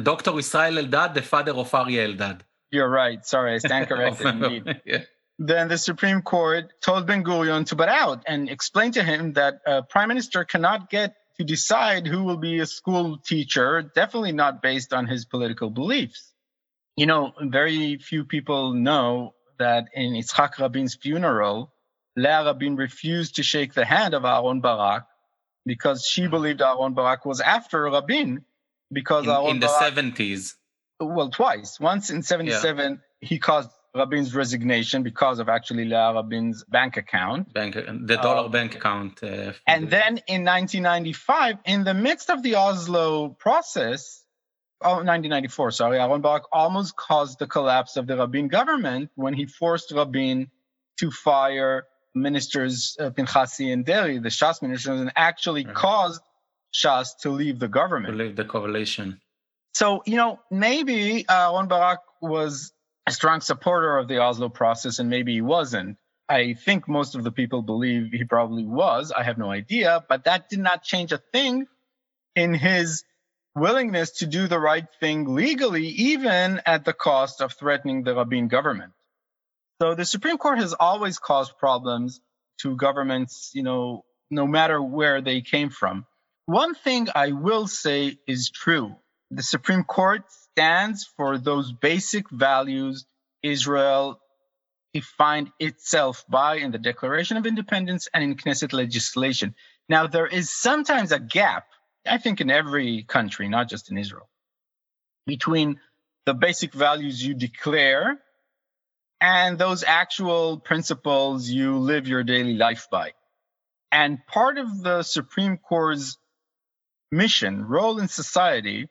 Dr. 0.00 0.38
Israel 0.38 0.84
Eldad, 0.84 1.14
the 1.14 1.22
father 1.22 1.54
of 1.54 1.74
Ari 1.74 1.94
Eldad. 1.94 2.42
You're 2.70 2.88
right. 2.88 3.26
Sorry, 3.26 3.54
I 3.54 3.58
stand 3.58 3.88
corrected. 3.88 4.26
indeed. 4.34 4.80
yeah 4.86 5.02
then 5.38 5.68
the 5.68 5.78
Supreme 5.78 6.22
Court 6.22 6.72
told 6.80 7.06
Ben 7.06 7.22
Gurion 7.22 7.66
to 7.66 7.76
butt 7.76 7.88
out 7.88 8.24
and 8.26 8.48
explained 8.48 8.94
to 8.94 9.02
him 9.02 9.34
that 9.34 9.60
a 9.66 9.82
prime 9.82 10.08
minister 10.08 10.44
cannot 10.44 10.88
get 10.88 11.14
to 11.38 11.44
decide 11.44 12.06
who 12.06 12.22
will 12.22 12.38
be 12.38 12.60
a 12.60 12.66
school 12.66 13.18
teacher, 13.18 13.82
definitely 13.94 14.32
not 14.32 14.62
based 14.62 14.92
on 14.92 15.06
his 15.06 15.26
political 15.26 15.68
beliefs. 15.68 16.32
You 16.96 17.04
know, 17.04 17.32
very 17.40 17.98
few 17.98 18.24
people 18.24 18.72
know 18.72 19.34
that 19.58 19.88
in 19.92 20.14
Yitzhak 20.14 20.58
Rabin's 20.58 20.94
funeral, 20.94 21.72
Leah 22.16 22.44
Rabin 22.46 22.76
refused 22.76 23.36
to 23.36 23.42
shake 23.42 23.74
the 23.74 23.84
hand 23.84 24.14
of 24.14 24.24
Aaron 24.24 24.60
Barak 24.60 25.06
because 25.66 26.06
she 26.06 26.24
hmm. 26.24 26.30
believed 26.30 26.62
Aaron 26.62 26.94
Barak 26.94 27.26
was 27.26 27.42
after 27.42 27.82
Rabin 27.82 28.44
because 28.90 29.24
in, 29.24 29.30
Aaron 29.30 29.46
in 29.48 29.60
the 29.60 29.66
70s. 29.66 30.54
Well, 30.98 31.28
twice. 31.28 31.78
Once 31.78 32.08
in 32.08 32.22
77, 32.22 32.92
yeah. 32.92 33.28
he 33.28 33.38
caused 33.38 33.68
Rabin's 33.96 34.34
resignation 34.34 35.02
because 35.02 35.38
of 35.38 35.48
actually 35.48 35.84
Leah 35.84 36.12
Rabin's 36.14 36.64
bank 36.64 36.96
account. 36.96 37.52
Bank, 37.52 37.74
the 37.74 38.16
dollar 38.16 38.46
uh, 38.46 38.48
bank 38.48 38.74
account. 38.76 39.22
Uh, 39.22 39.52
and 39.66 39.86
the... 39.86 39.90
then 39.90 40.12
in 40.28 40.44
1995, 40.44 41.58
in 41.64 41.84
the 41.84 41.94
midst 41.94 42.30
of 42.30 42.42
the 42.42 42.56
Oslo 42.56 43.30
process, 43.30 44.24
oh, 44.82 45.02
1994, 45.02 45.70
sorry, 45.70 45.98
Aaron 45.98 46.20
Barak 46.20 46.44
almost 46.52 46.96
caused 46.96 47.38
the 47.38 47.46
collapse 47.46 47.96
of 47.96 48.06
the 48.06 48.16
Rabin 48.16 48.48
government 48.48 49.10
when 49.14 49.34
he 49.34 49.46
forced 49.46 49.92
Rabin 49.92 50.50
to 50.98 51.10
fire 51.10 51.84
ministers 52.14 52.96
uh, 52.98 53.10
Pinchasi 53.10 53.72
and 53.72 53.84
Deri, 53.84 54.18
the 54.18 54.30
Shas 54.30 54.62
ministers, 54.62 55.00
and 55.00 55.12
actually 55.16 55.64
caused 55.64 56.22
Shas 56.74 57.08
to 57.22 57.30
leave 57.30 57.58
the 57.58 57.68
government. 57.68 58.16
To 58.16 58.24
leave 58.24 58.36
the 58.36 58.44
coalition. 58.44 59.20
So, 59.74 60.02
you 60.06 60.16
know, 60.16 60.40
maybe 60.50 61.28
uh, 61.28 61.52
Aaron 61.52 61.68
Barak 61.68 62.00
was 62.22 62.72
a 63.06 63.12
strong 63.12 63.40
supporter 63.40 63.98
of 63.98 64.08
the 64.08 64.18
Oslo 64.18 64.48
process, 64.48 64.98
and 64.98 65.08
maybe 65.08 65.32
he 65.32 65.40
wasn't. 65.40 65.96
I 66.28 66.54
think 66.54 66.88
most 66.88 67.14
of 67.14 67.22
the 67.22 67.30
people 67.30 67.62
believe 67.62 68.10
he 68.12 68.24
probably 68.24 68.64
was. 68.64 69.12
I 69.12 69.22
have 69.22 69.38
no 69.38 69.50
idea, 69.50 70.04
but 70.08 70.24
that 70.24 70.48
did 70.48 70.58
not 70.58 70.82
change 70.82 71.12
a 71.12 71.18
thing 71.18 71.66
in 72.34 72.52
his 72.52 73.04
willingness 73.54 74.10
to 74.18 74.26
do 74.26 74.48
the 74.48 74.58
right 74.58 74.86
thing 75.00 75.34
legally, 75.34 75.86
even 75.86 76.60
at 76.66 76.84
the 76.84 76.92
cost 76.92 77.40
of 77.40 77.52
threatening 77.52 78.02
the 78.02 78.14
Rabin 78.14 78.48
government. 78.48 78.92
So 79.80 79.94
the 79.94 80.04
Supreme 80.04 80.36
Court 80.36 80.58
has 80.58 80.74
always 80.74 81.18
caused 81.18 81.56
problems 81.58 82.20
to 82.62 82.76
governments, 82.76 83.52
you 83.54 83.62
know, 83.62 84.04
no 84.30 84.46
matter 84.46 84.82
where 84.82 85.20
they 85.20 85.42
came 85.42 85.70
from. 85.70 86.06
One 86.46 86.74
thing 86.74 87.08
I 87.14 87.32
will 87.32 87.66
say 87.66 88.18
is 88.26 88.50
true. 88.50 88.96
The 89.30 89.42
Supreme 89.42 89.84
Court 89.84 90.22
stands 90.56 91.06
for 91.18 91.36
those 91.36 91.70
basic 91.70 92.30
values 92.30 93.04
Israel 93.42 94.18
defined 94.94 95.50
itself 95.60 96.24
by 96.30 96.56
in 96.56 96.72
the 96.72 96.78
Declaration 96.78 97.36
of 97.36 97.44
Independence 97.44 98.08
and 98.14 98.24
in 98.24 98.36
Knesset 98.36 98.72
legislation. 98.72 99.54
Now, 99.90 100.06
there 100.06 100.26
is 100.26 100.48
sometimes 100.48 101.12
a 101.12 101.20
gap, 101.20 101.66
I 102.06 102.16
think, 102.16 102.40
in 102.40 102.50
every 102.50 103.02
country, 103.02 103.50
not 103.50 103.68
just 103.68 103.90
in 103.90 103.98
Israel, 103.98 104.30
between 105.26 105.78
the 106.24 106.32
basic 106.32 106.72
values 106.72 107.22
you 107.22 107.34
declare 107.34 108.18
and 109.20 109.58
those 109.58 109.84
actual 109.84 110.58
principles 110.58 111.50
you 111.50 111.76
live 111.76 112.08
your 112.08 112.24
daily 112.24 112.54
life 112.54 112.88
by. 112.90 113.12
And 113.92 114.24
part 114.26 114.56
of 114.56 114.82
the 114.82 115.02
Supreme 115.02 115.58
Court's 115.58 116.16
mission, 117.12 117.66
role 117.66 117.98
in 117.98 118.08
society, 118.08 118.88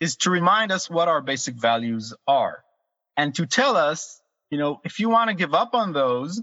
is 0.00 0.16
to 0.16 0.30
remind 0.30 0.72
us 0.72 0.88
what 0.88 1.08
our 1.08 1.20
basic 1.20 1.54
values 1.54 2.14
are 2.26 2.64
and 3.16 3.34
to 3.34 3.46
tell 3.46 3.76
us, 3.76 4.20
you 4.50 4.58
know, 4.58 4.80
if 4.84 4.98
you 4.98 5.10
want 5.10 5.28
to 5.28 5.34
give 5.34 5.54
up 5.54 5.74
on 5.74 5.92
those, 5.92 6.42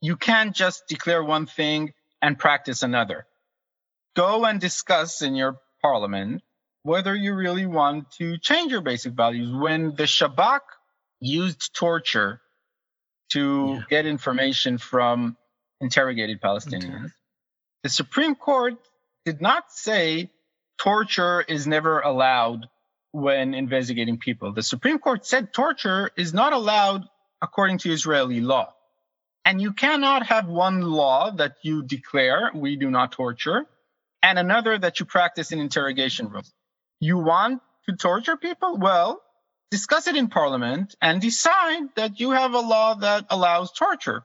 you 0.00 0.16
can't 0.16 0.54
just 0.54 0.84
declare 0.88 1.22
one 1.22 1.46
thing 1.46 1.92
and 2.20 2.38
practice 2.38 2.82
another. 2.82 3.26
Go 4.14 4.44
and 4.44 4.60
discuss 4.60 5.22
in 5.22 5.34
your 5.34 5.58
parliament 5.80 6.42
whether 6.84 7.14
you 7.14 7.34
really 7.34 7.66
want 7.66 8.10
to 8.12 8.38
change 8.38 8.72
your 8.72 8.80
basic 8.80 9.14
values. 9.14 9.52
When 9.52 9.94
the 9.96 10.04
Shabak 10.04 10.60
used 11.20 11.74
torture 11.74 12.40
to 13.32 13.74
yeah. 13.74 13.82
get 13.88 14.06
information 14.06 14.78
from 14.78 15.36
interrogated 15.80 16.40
Palestinians. 16.40 17.04
Okay. 17.04 17.12
The 17.82 17.88
Supreme 17.88 18.34
Court 18.34 18.74
did 19.24 19.40
not 19.40 19.72
say 19.72 20.30
torture 20.78 21.40
is 21.40 21.66
never 21.66 22.00
allowed 22.00 22.68
when 23.12 23.54
investigating 23.54 24.18
people. 24.18 24.52
The 24.52 24.62
Supreme 24.62 24.98
Court 24.98 25.24
said 25.24 25.52
torture 25.52 26.10
is 26.16 26.34
not 26.34 26.52
allowed 26.52 27.04
according 27.40 27.78
to 27.78 27.92
Israeli 27.92 28.40
law. 28.40 28.74
And 29.44 29.60
you 29.60 29.72
cannot 29.72 30.26
have 30.26 30.48
one 30.48 30.80
law 30.82 31.30
that 31.32 31.56
you 31.62 31.82
declare, 31.82 32.50
we 32.54 32.76
do 32.76 32.90
not 32.90 33.12
torture, 33.12 33.66
and 34.22 34.38
another 34.38 34.78
that 34.78 35.00
you 35.00 35.06
practice 35.06 35.52
in 35.52 35.58
interrogation 35.58 36.28
rooms. 36.28 36.52
You 37.00 37.18
want 37.18 37.60
to 37.88 37.96
torture 37.96 38.36
people? 38.36 38.78
Well, 38.78 39.20
discuss 39.70 40.06
it 40.06 40.16
in 40.16 40.28
parliament 40.28 40.94
and 41.02 41.20
decide 41.20 41.82
that 41.96 42.20
you 42.20 42.30
have 42.30 42.54
a 42.54 42.60
law 42.60 42.94
that 42.94 43.26
allows 43.30 43.72
torture. 43.72 44.22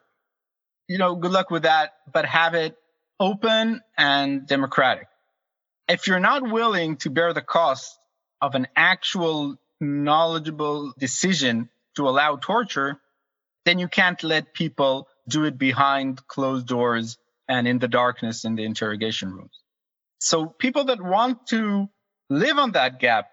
You 0.88 1.00
know, 1.00 1.15
good 1.15 1.32
luck 1.32 1.50
with 1.50 1.63
that, 1.63 1.93
but 2.13 2.26
have 2.26 2.54
it 2.54 2.78
open 3.19 3.82
and 3.97 4.45
democratic. 4.45 5.08
If 5.89 6.08
you're 6.08 6.19
not 6.19 6.43
willing 6.50 6.97
to 6.97 7.10
bear 7.10 7.34
the 7.34 7.41
cost 7.41 7.97
of 8.41 8.56
an 8.56 8.67
actual 8.76 9.58
knowledgeable 9.80 10.93
decision 10.97 11.69
to 11.95 12.08
allow 12.08 12.36
torture, 12.36 13.00
then 13.65 13.80
you 13.80 13.88
can't 13.88 14.21
let 14.23 14.54
people 14.54 15.08
do 15.28 15.43
it 15.43 15.58
behind 15.58 16.26
closed 16.28 16.67
doors 16.67 17.17
and 17.47 17.67
in 17.67 17.80
the 17.80 17.88
darkness 17.88 18.45
in 18.45 18.56
the 18.56 18.63
interrogation 18.63 19.32
rooms. 19.34 19.62
So 20.19 20.45
people 20.45 20.86
that 20.86 21.02
want 21.02 21.47
to 21.47 21.89
live 22.30 22.58
on 22.58 22.71
that 22.73 23.00
gap 23.00 23.32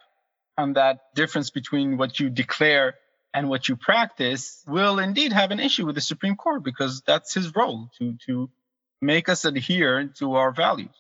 on 0.57 0.75
that 0.75 1.01
difference 1.15 1.51
between 1.51 1.97
what 1.97 2.21
you 2.21 2.31
declare 2.31 2.95
and 3.33 3.49
what 3.49 3.69
you 3.69 3.77
practice 3.77 4.63
will 4.69 4.99
indeed 4.99 5.33
have 5.33 5.51
an 5.51 5.59
issue 5.59 5.85
with 5.85 5.97
the 5.97 6.01
Supreme 6.01 6.37
Court 6.37 6.63
because 6.63 7.03
that's 7.03 7.35
his 7.35 7.55
role 7.55 7.91
to 7.99 8.17
to 8.27 8.51
make 9.03 9.29
us 9.29 9.45
adhere 9.45 10.11
to 10.19 10.35
our 10.35 10.53
values. 10.53 10.95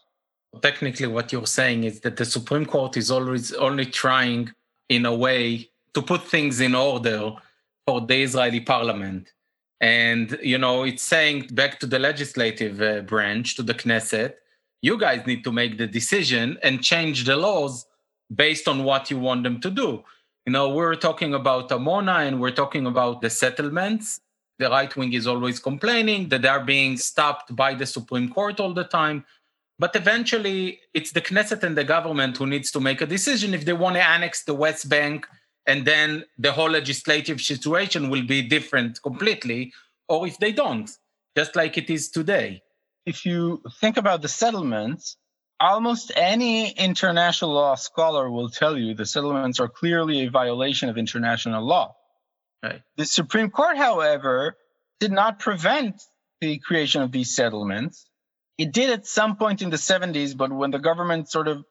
Technically, 0.63 1.07
what 1.07 1.33
you're 1.33 1.47
saying 1.47 1.85
is 1.85 2.01
that 2.01 2.17
the 2.17 2.25
Supreme 2.25 2.67
Court 2.67 2.97
is 2.97 3.11
always 3.11 3.53
only 3.53 3.87
trying, 3.87 4.53
in 4.89 5.07
a 5.07 5.15
way, 5.15 5.71
to 5.95 6.03
put 6.03 6.23
things 6.25 6.61
in 6.61 6.75
order 6.75 7.33
for 7.87 8.01
the 8.01 8.23
Israeli 8.23 8.61
parliament. 8.61 9.33
And, 9.81 10.39
you 10.43 10.59
know, 10.59 10.85
it's 10.85 11.03
saying 11.03 11.49
back 11.53 11.79
to 11.81 11.87
the 11.87 11.99
legislative 11.99 12.81
uh, 12.81 13.01
branch, 13.03 13.57
to 13.57 13.63
the 13.63 13.75
Knesset, 13.75 14.35
you 14.83 14.99
guys 14.99 15.27
need 15.27 15.45
to 15.45 15.53
make 15.53 15.79
the 15.79 15.87
decision 15.87 16.59
and 16.63 16.83
change 16.83 17.25
the 17.25 17.37
laws 17.37 17.87
based 18.35 18.69
on 18.69 18.85
what 18.85 19.11
you 19.11 19.19
want 19.19 19.43
them 19.43 19.61
to 19.61 19.71
do. 19.71 20.05
You 20.47 20.53
know, 20.53 20.69
we're 20.71 20.95
talking 20.95 21.35
about 21.35 21.71
Amona 21.71 22.27
and 22.27 22.41
we're 22.41 22.51
talking 22.51 22.87
about 22.87 23.21
the 23.23 23.31
settlements. 23.31 24.21
The 24.59 24.69
right 24.69 24.95
wing 24.95 25.13
is 25.13 25.27
always 25.27 25.59
complaining 25.59 26.29
that 26.29 26.43
they're 26.43 26.65
being 26.65 26.97
stopped 26.97 27.57
by 27.57 27.75
the 27.75 27.87
Supreme 27.87 28.29
Court 28.31 28.61
all 28.61 28.73
the 28.73 28.85
time. 28.85 29.25
But 29.79 29.97
eventually, 29.97 30.81
it's 30.93 31.13
the 31.13 31.21
Knesset 31.21 31.63
and 31.63 31.77
the 31.77 31.85
government 31.85 32.37
who 32.37 32.47
needs 32.47 32.71
to 32.73 32.81
make 32.81 33.01
a 33.01 33.07
decision 33.07 33.55
if 33.55 33.65
they 33.65 33.73
want 33.73 33.97
to 33.97 34.03
annex 34.03 34.45
the 34.45 34.55
West 34.55 34.89
Bank, 34.89 35.27
and 35.67 35.85
then 35.85 36.25
the 36.39 36.53
whole 36.53 36.71
legislative 36.71 37.41
situation 37.41 38.11
will 38.11 38.25
be 38.25 38.43
different 38.43 39.03
completely, 39.03 39.73
or 40.09 40.27
if 40.27 40.39
they 40.39 40.53
don't, 40.53 40.91
just 41.37 41.57
like 41.57 41.77
it 41.77 41.91
is 41.91 42.11
today. 42.11 42.63
If 43.07 43.27
you 43.27 43.63
think 43.81 43.97
about 43.97 44.23
the 44.23 44.29
settlements, 44.29 45.17
almost 45.61 46.13
any 46.15 46.71
international 46.71 47.53
law 47.53 47.75
scholar 47.75 48.31
will 48.31 48.51
tell 48.51 48.77
you 48.79 48.95
the 48.95 49.07
settlements 49.07 49.61
are 49.61 49.69
clearly 49.69 50.25
a 50.25 50.31
violation 50.31 50.89
of 50.89 50.99
international 50.99 51.67
law. 51.67 51.97
Right. 52.63 52.83
The 52.97 53.05
Supreme 53.05 53.51
Court, 53.51 53.77
however, 53.77 54.57
did 55.01 55.13
not 55.13 55.39
prevent 55.39 56.01
the 56.41 56.59
creation 56.59 57.03
of 57.03 57.13
these 57.13 57.35
settlements. 57.35 58.07
It 58.57 58.73
did 58.73 58.91
at 58.91 59.07
some 59.07 59.37
point 59.37 59.63
in 59.63 59.71
the 59.71 59.77
70s, 59.77 60.37
but 60.37 60.53
when 60.53 60.71
the 60.71 60.79
government 60.79 61.29
sort 61.31 61.49
of 61.49 61.65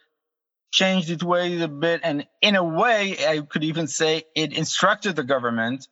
changed 0.71 1.09
its 1.09 1.23
ways 1.23 1.61
a 1.61 1.67
bit, 1.67 2.01
and 2.03 2.25
in 2.41 2.55
a 2.55 2.63
way, 2.63 3.15
I 3.25 3.41
could 3.41 3.63
even 3.63 3.87
say 3.87 4.23
it 4.35 4.57
instructed 4.57 5.15
the 5.15 5.23
government 5.23 5.87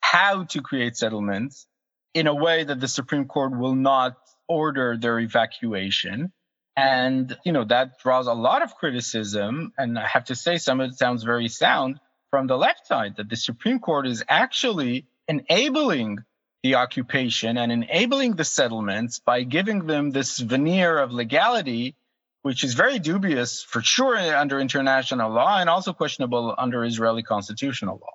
how 0.00 0.44
to 0.44 0.62
create 0.62 0.96
settlements 0.96 1.66
in 2.14 2.26
a 2.26 2.34
way 2.34 2.64
that 2.64 2.80
the 2.80 2.88
Supreme 2.88 3.26
Court 3.26 3.56
will 3.56 3.74
not 3.74 4.16
order 4.48 4.96
their 4.96 5.18
evacuation. 5.18 6.32
And, 6.76 7.36
you 7.44 7.52
know, 7.52 7.64
that 7.64 7.98
draws 8.00 8.26
a 8.26 8.32
lot 8.32 8.62
of 8.62 8.74
criticism. 8.74 9.72
And 9.76 9.98
I 9.98 10.06
have 10.06 10.24
to 10.26 10.34
say, 10.34 10.56
some 10.58 10.80
of 10.80 10.90
it 10.90 10.98
sounds 10.98 11.22
very 11.22 11.48
sound 11.48 12.00
from 12.30 12.46
the 12.46 12.56
left 12.56 12.86
side 12.86 13.16
that 13.16 13.28
the 13.28 13.36
Supreme 13.36 13.78
Court 13.78 14.06
is 14.06 14.24
actually 14.28 15.06
enabling 15.28 16.18
the 16.66 16.74
occupation 16.74 17.56
and 17.56 17.70
enabling 17.70 18.34
the 18.34 18.44
settlements 18.44 19.20
by 19.20 19.44
giving 19.44 19.86
them 19.86 20.10
this 20.10 20.40
veneer 20.40 20.98
of 20.98 21.12
legality, 21.12 21.94
which 22.42 22.64
is 22.64 22.74
very 22.74 22.98
dubious 22.98 23.62
for 23.62 23.80
sure 23.82 24.16
under 24.16 24.58
international 24.58 25.30
law 25.30 25.60
and 25.60 25.70
also 25.70 25.92
questionable 25.92 26.52
under 26.58 26.84
Israeli 26.84 27.22
constitutional 27.22 28.00
law. 28.02 28.14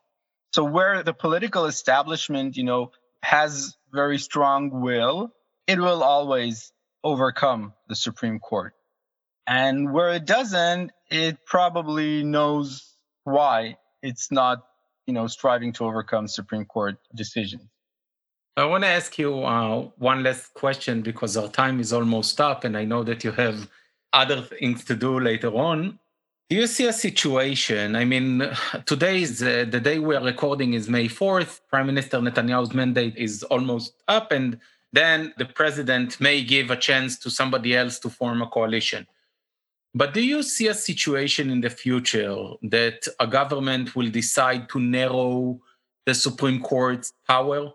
So 0.52 0.66
where 0.66 1.02
the 1.02 1.14
political 1.14 1.64
establishment, 1.66 2.58
you 2.58 2.66
know, 2.66 2.92
has 3.24 3.78
very 3.94 4.18
strong 4.18 4.82
will, 4.82 5.32
it 5.66 5.80
will 5.80 6.04
always 6.04 6.74
overcome 7.06 7.74
the 7.88 7.96
Supreme 7.96 8.40
Court. 8.40 8.74
And 9.48 9.94
where 9.94 10.10
it 10.10 10.26
doesn't, 10.26 10.92
it 11.10 11.46
probably 11.46 12.24
knows 12.26 12.98
why 13.24 13.78
it's 14.04 14.30
not, 14.30 14.58
you 15.06 15.14
know, 15.14 15.28
striving 15.28 15.72
to 15.74 15.86
overcome 15.86 16.28
Supreme 16.28 16.66
Court 16.66 16.98
decisions. 17.16 17.64
I 18.58 18.66
want 18.66 18.84
to 18.84 18.90
ask 18.90 19.18
you 19.18 19.44
uh, 19.46 19.88
one 19.98 20.24
last 20.24 20.54
question 20.54 21.02
because 21.02 21.38
our 21.38 21.48
time 21.48 21.80
is 21.80 21.94
almost 21.94 22.42
up, 22.42 22.66
and 22.66 22.78
I 22.78 22.84
know 22.84 23.02
that 23.04 23.24
you 23.24 23.32
have 23.32 23.70
other 24.12 24.42
things 24.42 24.84
to 24.86 24.96
do 24.96 25.22
later 25.22 25.56
on. 25.56 25.98
Do 26.50 26.58
you 26.58 26.68
see 26.68 26.86
a 26.86 26.92
situation? 26.92 27.96
I 27.96 28.04
mean, 28.04 28.46
today 28.86 29.22
is 29.22 29.42
uh, 29.42 29.66
the 29.70 29.80
day 29.80 30.00
we 30.00 30.16
are 30.18 30.24
recording 30.24 30.74
is 30.74 30.90
May 30.90 31.08
4th. 31.08 31.62
Prime 31.70 31.88
Minister 31.88 32.18
Netanyahu's 32.18 32.74
mandate 32.74 33.16
is 33.16 33.44
almost 33.44 33.94
up, 34.10 34.34
and 34.34 34.60
then 34.92 35.34
the 35.38 35.46
president 35.46 36.20
may 36.20 36.44
give 36.44 36.72
a 36.72 36.76
chance 36.76 37.18
to 37.20 37.30
somebody 37.30 37.74
else 37.74 38.00
to 38.00 38.10
form 38.10 38.42
a 38.42 38.48
coalition. 38.48 39.08
But 39.96 40.14
do 40.14 40.22
you 40.22 40.44
see 40.44 40.68
a 40.68 40.74
situation 40.74 41.50
in 41.50 41.62
the 41.62 41.70
future 41.70 42.36
that 42.64 43.08
a 43.18 43.28
government 43.28 43.96
will 43.96 44.10
decide 44.10 44.68
to 44.70 44.80
narrow 44.80 45.62
the 46.06 46.14
Supreme 46.14 46.62
Court's 46.62 47.14
power? 47.26 47.72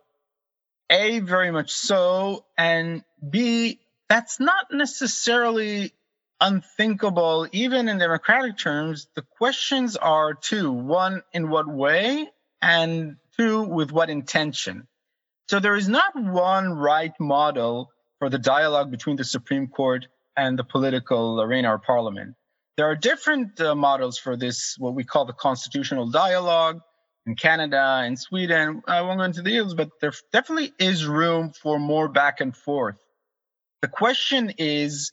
A, 0.90 1.20
very 1.20 1.50
much 1.50 1.70
so. 1.72 2.44
And 2.56 3.02
B, 3.28 3.80
that's 4.08 4.38
not 4.38 4.66
necessarily 4.70 5.92
unthinkable, 6.40 7.48
even 7.52 7.88
in 7.88 7.98
democratic 7.98 8.58
terms. 8.58 9.08
The 9.14 9.22
questions 9.22 9.96
are 9.96 10.34
two 10.34 10.70
one, 10.70 11.22
in 11.32 11.48
what 11.48 11.66
way? 11.66 12.30
And 12.62 13.16
two, 13.36 13.62
with 13.62 13.90
what 13.90 14.10
intention? 14.10 14.86
So 15.48 15.60
there 15.60 15.76
is 15.76 15.88
not 15.88 16.16
one 16.16 16.72
right 16.72 17.12
model 17.20 17.90
for 18.18 18.28
the 18.28 18.38
dialogue 18.38 18.90
between 18.90 19.16
the 19.16 19.24
Supreme 19.24 19.68
Court 19.68 20.06
and 20.36 20.58
the 20.58 20.64
political 20.64 21.40
arena 21.40 21.72
or 21.72 21.78
parliament. 21.78 22.34
There 22.76 22.86
are 22.90 22.96
different 22.96 23.60
uh, 23.60 23.74
models 23.74 24.18
for 24.18 24.36
this, 24.36 24.76
what 24.78 24.94
we 24.94 25.04
call 25.04 25.24
the 25.24 25.32
constitutional 25.32 26.10
dialogue 26.10 26.80
in 27.26 27.34
Canada 27.34 28.00
and 28.04 28.18
Sweden. 28.18 28.82
I 28.86 29.02
won't 29.02 29.18
go 29.18 29.24
into 29.24 29.42
the 29.42 29.50
details, 29.50 29.74
but 29.74 29.90
there 30.00 30.12
definitely 30.32 30.72
is 30.78 31.06
room 31.06 31.52
for 31.52 31.78
more 31.78 32.08
back 32.08 32.40
and 32.40 32.56
forth. 32.56 32.98
The 33.82 33.88
question 33.88 34.54
is, 34.58 35.12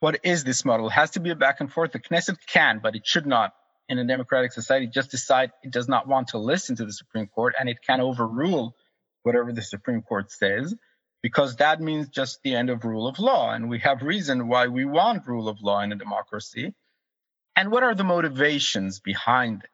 what 0.00 0.20
is 0.22 0.44
this 0.44 0.64
model? 0.64 0.88
It 0.88 0.92
has 0.92 1.12
to 1.12 1.20
be 1.20 1.30
a 1.30 1.34
back 1.34 1.60
and 1.60 1.72
forth. 1.72 1.92
The 1.92 1.98
Knesset 1.98 2.36
can, 2.46 2.80
but 2.82 2.94
it 2.94 3.06
should 3.06 3.26
not 3.26 3.52
in 3.88 3.98
a 3.98 4.06
democratic 4.06 4.52
society 4.52 4.86
just 4.86 5.10
decide 5.10 5.50
it 5.62 5.72
does 5.72 5.88
not 5.88 6.06
want 6.06 6.28
to 6.28 6.38
listen 6.38 6.76
to 6.76 6.84
the 6.84 6.92
Supreme 6.92 7.26
Court 7.26 7.54
and 7.58 7.68
it 7.68 7.78
can 7.86 8.00
overrule 8.00 8.74
whatever 9.22 9.52
the 9.52 9.62
Supreme 9.62 10.02
Court 10.02 10.30
says, 10.30 10.74
because 11.22 11.56
that 11.56 11.80
means 11.80 12.08
just 12.08 12.40
the 12.42 12.54
end 12.54 12.70
of 12.70 12.84
rule 12.84 13.06
of 13.06 13.18
law. 13.18 13.52
And 13.52 13.68
we 13.68 13.78
have 13.80 14.02
reason 14.02 14.48
why 14.48 14.68
we 14.68 14.84
want 14.84 15.26
rule 15.26 15.48
of 15.48 15.62
law 15.62 15.80
in 15.80 15.92
a 15.92 15.96
democracy. 15.96 16.74
And 17.56 17.70
what 17.70 17.82
are 17.82 17.94
the 17.94 18.04
motivations 18.04 19.00
behind 19.00 19.62
this? 19.62 19.70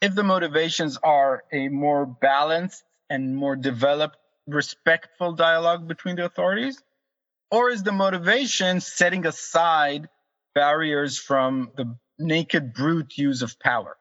If 0.00 0.14
the 0.14 0.22
motivations 0.22 0.98
are 1.02 1.44
a 1.52 1.68
more 1.68 2.06
balanced 2.06 2.84
and 3.08 3.36
more 3.36 3.56
developed, 3.56 4.16
respectful 4.46 5.32
dialogue 5.32 5.88
between 5.88 6.16
the 6.16 6.24
authorities, 6.24 6.82
or 7.50 7.70
is 7.70 7.82
the 7.82 7.92
motivation 7.92 8.80
setting 8.80 9.26
aside 9.26 10.08
barriers 10.54 11.18
from 11.18 11.70
the 11.76 11.96
naked 12.18 12.74
brute 12.74 13.16
use 13.16 13.42
of 13.42 13.58
power? 13.58 13.96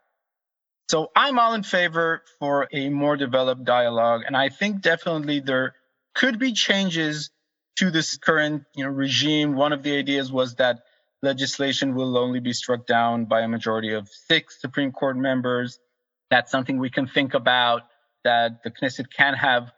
So 0.90 1.12
I'm 1.16 1.40
all 1.40 1.54
in 1.54 1.64
favor 1.64 2.24
for 2.40 2.68
a 2.72 2.90
more 2.90 3.16
developed 3.16 3.64
dialogue. 3.64 4.22
And 4.28 4.36
I 4.36 4.50
think 4.50 4.82
definitely 4.82 5.40
there 5.40 5.76
could 6.14 6.40
be 6.40 6.54
changes 6.54 7.32
to 7.78 7.90
this 7.90 8.18
current 8.18 8.66
you 8.76 8.84
know, 8.84 8.92
regime. 8.92 9.56
One 9.56 9.74
of 9.74 9.84
the 9.84 9.98
ideas 9.98 10.32
was 10.32 10.56
that 10.56 10.84
legislation 11.24 11.96
will 11.96 12.18
only 12.18 12.40
be 12.40 12.54
struck 12.54 12.86
down 12.86 13.26
by 13.26 13.42
a 13.42 13.48
majority 13.48 13.94
of 13.94 14.08
six 14.10 14.62
Supreme 14.62 14.92
Court 14.92 15.18
members. 15.18 15.80
That's 16.30 16.52
something 16.52 16.78
we 16.78 16.92
can 16.92 17.08
think 17.08 17.34
about, 17.34 17.84
that 18.24 18.64
the 18.64 18.72
Knesset 18.72 19.08
can 19.16 19.34
have 19.34 19.72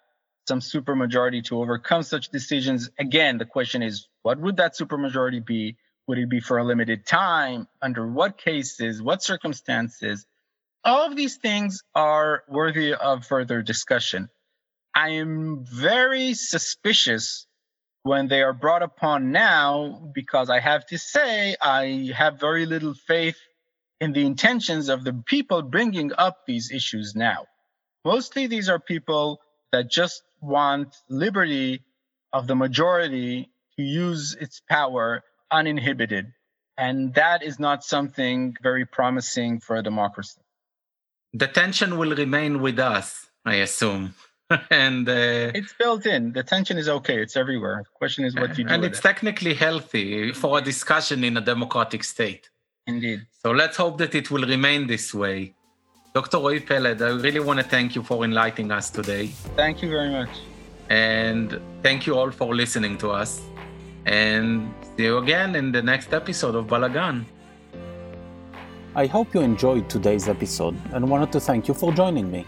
some 0.50 0.60
supermajority 0.60 1.46
to 1.46 1.60
overcome 1.60 2.04
such 2.04 2.30
decisions. 2.30 2.90
Again, 3.00 3.38
the 3.38 3.46
question 3.46 3.82
is, 3.82 4.08
what 4.24 4.40
would 4.40 4.58
that 4.58 4.76
supermajority 4.78 5.46
be? 5.46 5.78
Would 6.08 6.20
it 6.20 6.30
be 6.30 6.42
for 6.42 6.58
a 6.58 6.64
limited 6.66 7.06
time? 7.06 7.68
Under 7.82 8.08
what 8.08 8.38
cases? 8.38 9.02
What 9.02 9.24
circumstances? 9.24 10.26
all 10.86 11.08
of 11.08 11.16
these 11.16 11.38
things 11.38 11.82
are 11.96 12.44
worthy 12.48 12.94
of 12.94 13.26
further 13.26 13.64
discussion. 13.64 14.30
I 14.94 15.10
am 15.10 15.66
very 15.66 16.36
suspicious 16.36 17.48
when 18.06 18.28
they 18.28 18.42
are 18.42 18.54
brought 18.54 18.84
upon 18.84 19.32
now 19.32 20.10
because 20.14 20.50
I 20.50 20.60
have 20.60 20.86
to 20.88 20.98
say 20.98 21.56
I 21.62 22.12
have 22.16 22.40
very 22.40 22.66
little 22.66 22.94
faith 22.94 23.38
in 24.00 24.14
the 24.14 24.26
intentions 24.26 24.90
of 24.90 25.04
the 25.04 25.14
people 25.26 25.62
bringing 25.62 26.12
up 26.18 26.46
these 26.46 26.72
issues 26.72 27.16
now. 27.16 27.46
Mostly 28.06 28.48
these 28.48 28.70
are 28.70 28.80
people 28.80 29.42
that 29.72 29.90
just 29.90 30.22
want 30.40 30.96
liberty 31.10 31.82
of 32.32 32.46
the 32.46 32.56
majority 32.56 33.50
to 33.78 33.84
use 33.84 34.36
its 34.40 34.62
power 34.70 35.24
uninhibited. 35.50 36.32
And 36.78 37.14
that 37.16 37.42
is 37.42 37.60
not 37.60 37.84
something 37.84 38.56
very 38.62 38.86
promising 38.86 39.60
for 39.60 39.78
a 39.78 39.84
democracy 39.84 40.42
the 41.36 41.48
tension 41.48 41.98
will 41.98 42.16
remain 42.16 42.62
with 42.62 42.80
us, 42.80 43.28
I 43.44 43.56
assume. 43.56 44.16
and 44.70 45.10
uh, 45.10 45.52
it's 45.56 45.74
built 45.74 46.06
in. 46.06 46.34
The 46.34 46.44
tension 46.44 46.78
is 46.78 46.88
okay. 46.88 47.22
It's 47.22 47.36
everywhere. 47.36 47.84
The 47.84 47.98
question 47.98 48.26
is 48.26 48.36
what 48.36 48.58
you 48.58 48.64
do. 48.64 48.74
And 48.74 48.84
it's 48.84 49.00
it. 49.00 49.02
technically 49.02 49.54
healthy 49.54 50.32
for 50.34 50.60
a 50.60 50.62
discussion 50.62 51.24
in 51.24 51.38
a 51.38 51.42
democratic 51.42 52.04
state. 52.04 52.50
Indeed. 52.86 53.26
So 53.42 53.52
let's 53.52 53.78
hope 53.78 53.98
that 53.98 54.14
it 54.14 54.30
will 54.30 54.46
remain 54.46 54.86
this 54.86 55.14
way. 55.14 55.56
Dr. 56.14 56.38
Roy 56.38 56.60
Peled, 56.60 57.02
I 57.02 57.10
really 57.10 57.40
want 57.40 57.60
to 57.60 57.66
thank 57.66 57.96
you 57.96 58.04
for 58.04 58.24
enlightening 58.24 58.72
us 58.72 58.90
today. 58.90 59.28
Thank 59.56 59.82
you 59.82 59.90
very 59.90 60.12
much. 60.12 60.30
And 60.90 61.60
thank 61.82 62.06
you 62.06 62.16
all 62.16 62.32
for 62.32 62.56
listening 62.56 62.98
to 63.00 63.10
us. 63.10 63.42
And 64.06 64.72
see 64.96 65.06
you 65.06 65.18
again 65.18 65.56
in 65.56 65.72
the 65.72 65.82
next 65.82 66.14
episode 66.14 66.54
of 66.54 66.68
Balagan. 66.68 67.26
I 68.96 69.08
hope 69.08 69.34
you 69.34 69.42
enjoyed 69.42 69.90
today's 69.90 70.30
episode 70.30 70.78
and 70.94 71.10
wanted 71.10 71.32
to 71.34 71.40
thank 71.40 71.68
you 71.68 71.74
for 71.74 71.92
joining 71.92 72.32
me. 72.32 72.46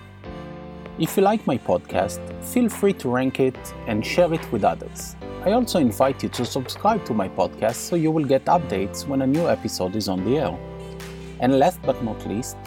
If 0.99 1.15
you 1.15 1.21
like 1.21 1.45
my 1.45 1.59
podcast, 1.59 2.19
feel 2.43 2.69
free 2.69 2.93
to 2.93 3.09
rank 3.09 3.39
it 3.39 3.55
and 3.85 4.03
share 4.03 4.33
it 4.33 4.51
with 4.51 4.63
others. 4.63 5.15
I 5.45 5.51
also 5.51 5.77
invite 5.77 6.23
you 6.23 6.29
to 6.29 6.43
subscribe 6.43 7.05
to 7.05 7.13
my 7.13 7.29
podcast 7.29 7.75
so 7.75 7.95
you 7.95 8.09
will 8.09 8.25
get 8.25 8.45
updates 8.45 9.07
when 9.07 9.21
a 9.21 9.27
new 9.27 9.47
episode 9.47 9.95
is 9.95 10.09
on 10.09 10.25
the 10.25 10.39
air. 10.39 10.57
And 11.39 11.59
last 11.59 11.79
but 11.83 12.03
not 12.03 12.27
least, 12.27 12.57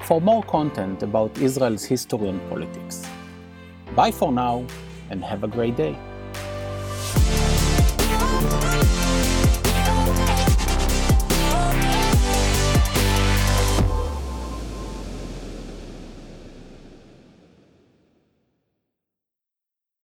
for 0.03 0.19
more 0.19 0.41
content 0.45 1.03
about 1.03 1.38
Israel's 1.38 1.84
history 1.84 2.27
and 2.27 2.41
politics. 2.49 3.05
Bye 3.95 4.10
for 4.10 4.31
now, 4.31 4.65
and 5.12 5.23
have 5.23 5.43
a 5.43 5.47
great 5.47 5.77
day. 5.77 5.95